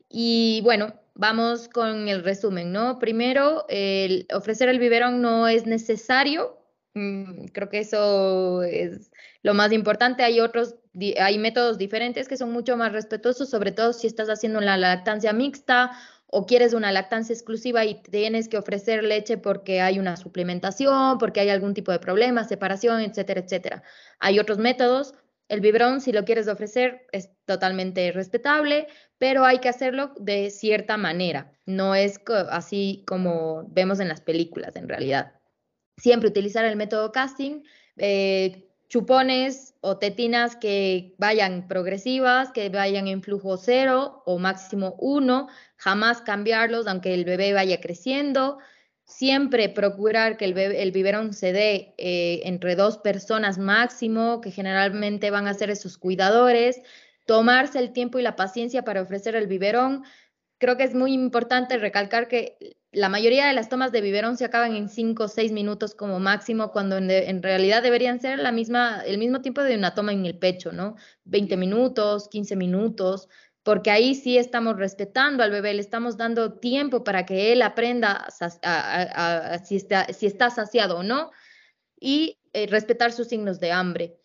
Y 0.07 0.61
bueno, 0.63 0.93
vamos 1.15 1.69
con 1.69 2.07
el 2.07 2.23
resumen, 2.23 2.71
¿no? 2.71 2.99
Primero, 2.99 3.65
el 3.69 4.27
ofrecer 4.33 4.69
el 4.69 4.79
biberón 4.79 5.21
no 5.21 5.47
es 5.47 5.65
necesario. 5.65 6.57
Mm, 6.93 7.45
creo 7.53 7.69
que 7.69 7.79
eso 7.79 8.63
es 8.63 9.11
lo 9.43 9.53
más 9.53 9.71
importante. 9.71 10.23
Hay 10.23 10.39
otros, 10.39 10.75
hay 11.19 11.37
métodos 11.37 11.77
diferentes 11.77 12.27
que 12.27 12.37
son 12.37 12.51
mucho 12.51 12.77
más 12.77 12.91
respetuosos, 12.91 13.49
sobre 13.49 13.71
todo 13.71 13.93
si 13.93 14.07
estás 14.07 14.29
haciendo 14.29 14.61
la 14.61 14.77
lactancia 14.77 15.33
mixta 15.33 15.91
o 16.31 16.45
quieres 16.45 16.73
una 16.73 16.91
lactancia 16.91 17.33
exclusiva 17.33 17.85
y 17.85 18.01
tienes 18.03 18.47
que 18.49 18.57
ofrecer 18.57 19.03
leche 19.03 19.37
porque 19.37 19.81
hay 19.81 19.97
una 19.99 20.15
suplementación, 20.15 21.17
porque 21.17 21.39
hay 21.39 21.49
algún 21.49 21.73
tipo 21.73 21.91
de 21.91 21.99
problema, 21.99 22.43
separación, 22.43 23.01
etcétera, 23.01 23.41
etcétera. 23.41 23.83
Hay 24.19 24.39
otros 24.39 24.59
métodos 24.59 25.15
el 25.49 25.61
biberón, 25.61 25.99
si 25.99 26.11
lo 26.11 26.25
quieres 26.25 26.47
ofrecer, 26.47 27.07
es 27.11 27.31
totalmente 27.45 28.11
respetable, 28.11 28.87
pero 29.17 29.43
hay 29.43 29.59
que 29.59 29.67
hacerlo 29.69 30.13
de 30.19 30.51
cierta 30.51 30.95
manera. 30.95 31.51
No 31.65 31.95
es 31.95 32.21
así 32.49 33.03
como 33.07 33.65
vemos 33.69 33.99
en 33.99 34.07
las 34.07 34.21
películas, 34.21 34.75
en 34.75 34.87
realidad. 34.87 35.33
Siempre 35.97 36.29
utilizar 36.29 36.65
el 36.65 36.75
método 36.75 37.11
casting, 37.11 37.63
eh, 37.97 38.69
chupones 38.89 39.75
o 39.81 39.97
tetinas 39.97 40.55
que 40.55 41.15
vayan 41.17 41.67
progresivas, 41.67 42.51
que 42.51 42.69
vayan 42.69 43.07
en 43.07 43.21
flujo 43.23 43.57
cero 43.57 44.23
o 44.25 44.37
máximo 44.37 44.95
uno, 44.99 45.47
jamás 45.77 46.21
cambiarlos 46.21 46.87
aunque 46.87 47.13
el 47.13 47.25
bebé 47.25 47.53
vaya 47.53 47.81
creciendo 47.81 48.59
siempre 49.09 49.69
procurar 49.69 50.37
que 50.37 50.45
el, 50.45 50.91
biberón 50.91 51.33
se 51.33 51.51
dé 51.51 51.95
eh, 51.97 52.41
entre 52.45 52.75
dos 52.75 52.99
personas 52.99 53.57
máximo, 53.57 54.39
que 54.39 54.51
generalmente 54.51 55.31
van 55.31 55.47
a 55.47 55.53
ser 55.55 55.71
esos 55.71 55.97
cuidadores, 55.97 56.79
tomarse 57.25 57.79
el 57.79 57.91
tiempo 57.91 58.19
y 58.19 58.21
la 58.21 58.35
paciencia 58.35 58.83
para 58.83 59.01
ofrecer 59.01 59.35
el 59.35 59.47
biberón. 59.47 60.03
Creo 60.59 60.77
que 60.77 60.83
es 60.83 60.93
muy 60.93 61.13
importante 61.13 61.77
recalcar 61.77 62.27
que 62.27 62.77
la 62.91 63.09
mayoría 63.09 63.47
de 63.47 63.53
las 63.53 63.69
tomas 63.69 63.91
de 63.91 64.01
biberón 64.01 64.37
se 64.37 64.45
acaban 64.45 64.75
en 64.75 64.89
5 64.89 65.23
o 65.23 65.27
6 65.27 65.51
minutos 65.53 65.95
como 65.95 66.19
máximo, 66.19 66.71
cuando 66.71 66.97
en, 66.97 67.09
en, 67.09 67.41
realidad 67.41 67.81
deberían 67.81 68.19
ser 68.19 68.37
la 68.39 68.51
misma, 68.51 69.01
el 69.05 69.17
mismo 69.17 69.41
tiempo 69.41 69.63
de 69.63 69.75
una 69.75 69.95
toma 69.95 70.13
en 70.13 70.25
el 70.25 70.37
pecho, 70.37 70.71
¿no? 70.71 70.95
20 71.25 71.57
minutos, 71.57 72.29
15 72.29 72.55
minutos, 72.55 73.27
porque 73.69 73.91
ahí 73.91 74.15
sí 74.15 74.35
estamos 74.35 74.77
respetando 74.77 75.43
al 75.43 75.51
bebé, 75.51 75.75
le 75.75 75.81
estamos 75.81 76.17
dando 76.17 76.53
tiempo 76.53 77.03
para 77.03 77.27
que 77.27 77.51
él 77.51 77.61
aprenda 77.61 78.25
si, 79.63 79.75
está, 79.75 80.11
si, 80.11 80.25
está, 80.25 80.49
saciado 80.49 80.97
o 80.97 81.03
no 81.03 81.29
y 81.99 82.39
eh, 82.53 82.65
respetar 82.65 83.11
sus 83.11 83.27
signos 83.27 83.59
de 83.59 83.71
hambre. 83.71 84.17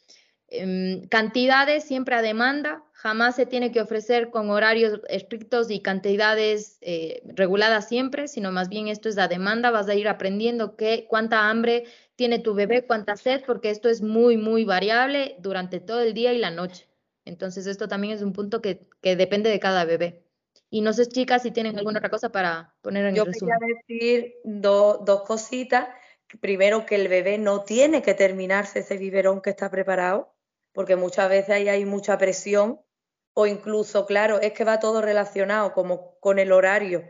Em, 0.49 1.07
cantidades 1.09 1.85
siempre 1.85 2.15
a 2.15 2.23
demanda, 2.23 2.85
jamás 2.95 3.37
se 3.37 3.45
tiene 3.45 3.71
que 3.71 3.83
ofrecer 3.83 4.31
con 4.31 4.49
horarios 4.49 5.03
estrictos 5.11 5.71
y 5.71 5.81
cantidades 5.81 6.79
eh, 6.81 7.21
reguladas 7.27 7.87
siempre, 7.87 8.29
sino 8.29 8.51
más 8.51 8.71
bien 8.71 8.89
esto 8.89 9.11
es 9.11 9.19
a 9.19 9.29
demanda, 9.29 9.71
vas 9.71 9.91
a 9.91 9.95
ir 9.95 10.09
aprendiendo 10.09 10.75
qué, 10.75 11.05
cuánta 11.07 11.51
hambre 11.51 11.85
tiene 12.17 12.39
tu 12.39 12.55
bebé, 12.55 12.87
cuánta 12.87 13.19
sed, 13.19 13.43
porque 13.47 13.69
esto 13.69 13.91
es 13.91 14.01
muy, 14.01 14.39
muy 14.39 14.65
variable 14.65 15.37
durante 15.39 15.81
todo 15.81 16.01
el 16.01 16.15
día 16.15 16.33
y 16.33 16.39
la 16.39 16.51
noche. 16.51 16.89
Entonces, 17.25 17.67
esto 17.67 17.89
también 17.89 18.15
es 18.15 18.23
un 18.23 18.33
punto 18.33 18.61
que, 18.61 18.87
depende 19.03 19.51
de 19.51 19.61
cada 19.61 19.85
bebé. 19.85 20.25
Y 20.71 20.81
no 20.81 20.93
sé, 20.93 21.07
chicas, 21.07 21.43
si 21.43 21.51
tienen 21.51 21.79
alguna 21.79 21.99
otra 21.99 22.11
cosa 22.11 22.31
para 22.31 22.75
poner 22.83 23.07
en 23.07 23.15
Yo 23.15 23.23
el 23.23 23.33
resumen. 23.33 23.55
Yo 23.55 23.67
quería 23.87 24.11
decir 24.11 24.35
dos 24.45 25.23
cositas. 25.23 25.89
Primero, 26.41 26.85
que 26.85 26.97
el 26.97 27.09
bebé 27.09 27.39
no 27.39 27.63
tiene 27.63 28.03
que 28.03 28.15
terminarse 28.15 28.81
ese 28.81 28.97
biberón 28.97 29.41
que 29.41 29.51
está 29.51 29.71
preparado, 29.71 30.35
porque 30.73 30.97
muchas 30.97 31.29
veces 31.29 31.51
ahí 31.51 31.69
hay 31.69 31.85
mucha 31.85 32.19
presión 32.19 32.81
o 33.35 33.47
incluso, 33.47 34.07
claro, 34.07 34.41
es 34.41 34.53
que 34.53 34.65
va 34.65 34.81
todo 34.81 35.01
relacionado 35.03 35.73
como 35.73 36.19
con 36.21 36.39
el 36.39 36.53
horario 36.53 37.05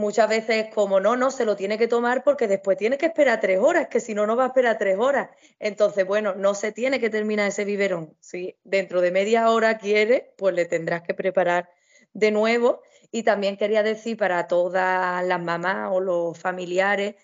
muchas 0.00 0.28
veces 0.28 0.66
es 0.66 0.74
como, 0.74 0.98
no, 0.98 1.14
no, 1.14 1.30
se 1.30 1.44
lo 1.44 1.54
tiene 1.54 1.78
que 1.78 1.86
tomar 1.86 2.24
porque 2.24 2.48
después 2.48 2.76
tiene 2.76 2.98
que 2.98 3.06
esperar 3.06 3.40
tres 3.40 3.60
horas, 3.60 3.88
que 3.88 4.00
si 4.00 4.14
no, 4.14 4.26
no 4.26 4.34
va 4.34 4.44
a 4.44 4.46
esperar 4.48 4.78
tres 4.78 4.98
horas. 4.98 5.30
Entonces, 5.60 6.04
bueno, 6.06 6.34
no 6.34 6.54
se 6.54 6.72
tiene 6.72 6.98
que 6.98 7.10
terminar 7.10 7.48
ese 7.48 7.64
biberón. 7.64 8.16
Si 8.18 8.56
dentro 8.64 9.00
de 9.00 9.12
media 9.12 9.50
hora 9.50 9.78
quiere, 9.78 10.34
pues 10.36 10.54
le 10.54 10.64
tendrás 10.64 11.02
que 11.02 11.14
preparar 11.14 11.70
de 12.12 12.32
nuevo. 12.32 12.82
Y 13.12 13.22
también 13.22 13.56
quería 13.56 13.82
decir 13.82 14.16
para 14.16 14.48
todas 14.48 15.24
las 15.24 15.40
mamás 15.40 15.90
o 15.92 16.00
los 16.00 16.38
familiares 16.38 17.14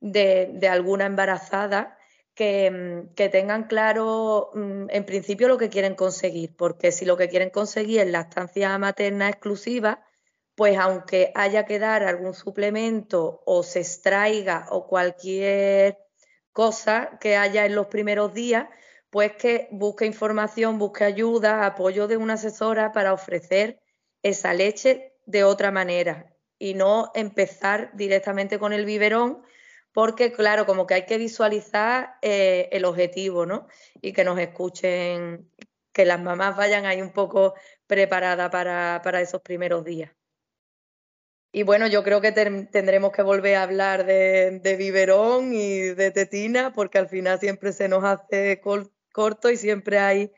de, 0.00 0.68
alguna 0.70 1.06
embarazada 1.06 1.98
que, 2.34 2.70
mm, 2.70 3.14
tengan 3.14 3.64
claro 3.64 4.50
mm, 4.54 4.86
en 4.90 5.04
principio 5.06 5.48
lo 5.48 5.58
que 5.58 5.70
quieren 5.70 5.94
conseguir, 5.94 6.54
porque 6.56 6.92
si 6.92 7.04
lo 7.04 7.16
que 7.16 7.28
quieren 7.28 7.50
conseguir 7.50 8.00
es 8.00 8.10
la 8.10 8.20
estancia 8.22 8.76
materna 8.78 9.28
exclusiva, 9.28 10.05
pues 10.56 10.78
aunque 10.78 11.32
haya 11.34 11.66
que 11.66 11.78
dar 11.78 12.02
algún 12.02 12.34
suplemento 12.34 13.42
o 13.46 13.62
se 13.62 13.80
extraiga 13.80 14.66
o 14.70 14.88
cualquier 14.88 15.98
cosa 16.52 17.18
que 17.20 17.36
haya 17.36 17.66
en 17.66 17.74
los 17.74 17.88
primeros 17.88 18.32
días, 18.34 18.66
pues 19.10 19.32
que 19.36 19.68
busque 19.70 20.06
información, 20.06 20.78
busque 20.78 21.04
ayuda, 21.04 21.66
apoyo 21.66 22.08
de 22.08 22.16
una 22.16 22.34
asesora 22.34 22.92
para 22.92 23.12
ofrecer 23.12 23.80
esa 24.22 24.54
leche 24.54 25.12
de 25.26 25.44
otra 25.44 25.70
manera 25.70 26.34
y 26.58 26.74
no 26.74 27.12
empezar 27.14 27.90
directamente 27.94 28.58
con 28.58 28.72
el 28.72 28.86
biberón, 28.86 29.42
porque 29.92 30.32
claro, 30.32 30.64
como 30.66 30.86
que 30.86 30.94
hay 30.94 31.06
que 31.06 31.18
visualizar 31.18 32.16
eh, 32.22 32.70
el 32.72 32.86
objetivo, 32.86 33.44
¿no? 33.46 33.66
Y 34.00 34.12
que 34.14 34.24
nos 34.24 34.38
escuchen, 34.38 35.50
que 35.92 36.06
las 36.06 36.20
mamás 36.20 36.56
vayan 36.56 36.86
ahí 36.86 37.02
un 37.02 37.12
poco 37.12 37.54
preparadas 37.86 38.50
para 38.50 39.20
esos 39.20 39.42
primeros 39.42 39.84
días. 39.84 40.15
Y 41.56 41.62
bueno, 41.62 41.86
yo 41.86 42.04
creo 42.04 42.20
que 42.20 42.32
tendremos 42.32 43.12
que 43.12 43.22
volver 43.22 43.54
a 43.54 43.62
hablar 43.62 44.04
de, 44.04 44.76
biberón 44.78 45.54
y 45.54 45.78
de 45.94 46.10
tetina, 46.10 46.74
porque 46.74 46.98
al 46.98 47.08
final 47.08 47.40
siempre 47.40 47.72
se 47.72 47.88
nos 47.88 48.04
hace 48.04 48.60
corto 48.60 49.48
y 49.48 49.56
siempre 49.56 49.98
hay 49.98 50.30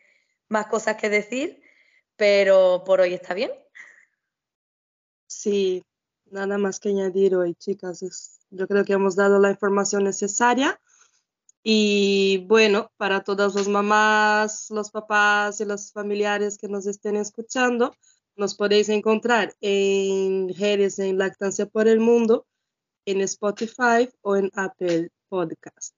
más 0.48 0.68
cosas 0.68 0.94
que 0.94 1.10
decir, 1.10 1.60
pero 2.14 2.84
por 2.86 3.00
hoy 3.00 3.14
está 3.14 3.34
bien. 3.34 3.50
Sí, 5.26 5.82
nada 6.30 6.56
más 6.56 6.78
que 6.78 6.90
añadir 6.90 7.34
hoy, 7.34 7.56
chicas. 7.56 8.38
yo 8.50 8.68
creo 8.68 8.84
que 8.84 8.92
hemos 8.92 9.16
dado 9.16 9.40
la 9.40 9.50
información 9.50 10.04
necesaria. 10.04 10.80
Y 11.64 12.46
bueno, 12.46 12.92
para 12.96 13.24
todas 13.24 13.56
las 13.56 13.66
mamás, 13.66 14.70
los 14.70 14.92
papás 14.92 15.60
y 15.60 15.64
los 15.64 15.90
familiares 15.90 16.58
que 16.58 16.68
nos 16.68 16.86
estén 16.86 17.16
escuchando, 17.16 17.92
nos 18.38 18.54
podéis 18.54 18.88
encontrar 18.88 19.54
en 19.60 20.48
redes 20.56 20.98
en 21.00 21.18
Lactancia 21.18 21.66
por 21.66 21.88
el 21.88 21.98
Mundo, 21.98 22.46
en 23.04 23.20
Spotify 23.20 24.08
o 24.22 24.36
en 24.36 24.50
Apple 24.54 25.10
Podcast. 25.28 25.94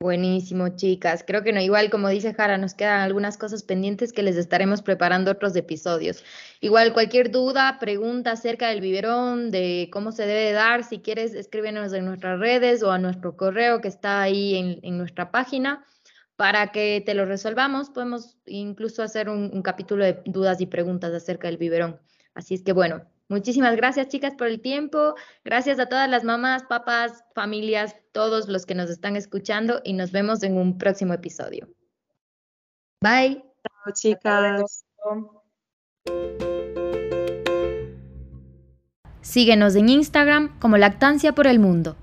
Buenísimo, 0.00 0.68
chicas. 0.76 1.22
Creo 1.26 1.42
que 1.42 1.52
no, 1.52 1.60
igual 1.60 1.90
como 1.90 2.08
dice 2.08 2.34
Jara, 2.34 2.58
nos 2.58 2.74
quedan 2.74 3.00
algunas 3.00 3.36
cosas 3.38 3.62
pendientes 3.62 4.12
que 4.12 4.22
les 4.22 4.36
estaremos 4.36 4.82
preparando 4.82 5.30
otros 5.30 5.54
episodios. 5.56 6.24
Igual 6.60 6.92
cualquier 6.94 7.30
duda, 7.30 7.78
pregunta 7.78 8.32
acerca 8.32 8.68
del 8.68 8.80
biberón, 8.80 9.50
de 9.50 9.90
cómo 9.92 10.10
se 10.10 10.26
debe 10.26 10.52
dar, 10.52 10.84
si 10.84 11.00
quieres, 11.00 11.34
escríbenos 11.34 11.92
en 11.92 12.06
nuestras 12.06 12.40
redes 12.40 12.82
o 12.82 12.90
a 12.90 12.98
nuestro 12.98 13.36
correo 13.36 13.80
que 13.80 13.88
está 13.88 14.22
ahí 14.22 14.56
en, 14.56 14.80
en 14.82 14.98
nuestra 14.98 15.30
página 15.30 15.84
para 16.36 16.72
que 16.72 17.02
te 17.04 17.14
lo 17.14 17.26
resolvamos, 17.26 17.90
podemos 17.90 18.36
incluso 18.46 19.02
hacer 19.02 19.28
un, 19.28 19.62
capítulo 19.62 20.04
de 20.04 20.20
dudas 20.26 20.60
y 20.60 20.66
preguntas 20.66 21.12
acerca 21.12 21.48
del 21.48 21.58
biberón. 21.58 22.00
Así 22.34 22.54
es 22.54 22.62
que 22.62 22.72
bueno, 22.72 23.02
muchísimas 23.28 23.76
gracias 23.76 24.08
chicas 24.08 24.34
por 24.34 24.48
el 24.48 24.60
tiempo. 24.60 25.14
Gracias 25.44 25.78
a 25.78 25.86
todas 25.86 26.10
las 26.10 26.24
mamás, 26.24 26.64
papás, 26.64 27.24
familias, 27.34 27.96
todos 28.12 28.48
los 28.48 28.66
que 28.66 28.74
nos 28.74 28.90
están 28.90 29.16
escuchando 29.16 29.80
y 29.84 29.92
nos 29.92 30.10
vemos 30.10 30.42
en 30.42 30.56
un 30.56 30.76
próximo 30.78 31.14
episodio. 31.14 31.68
Bye. 33.00 33.44
chicas. 33.92 34.84
Síguenos 39.20 39.74
en 39.76 39.88
Instagram 39.88 40.58
como 40.58 40.76
Lactancia 40.76 41.32
por 41.32 41.46
el 41.46 41.58
Mundo. 41.58 41.96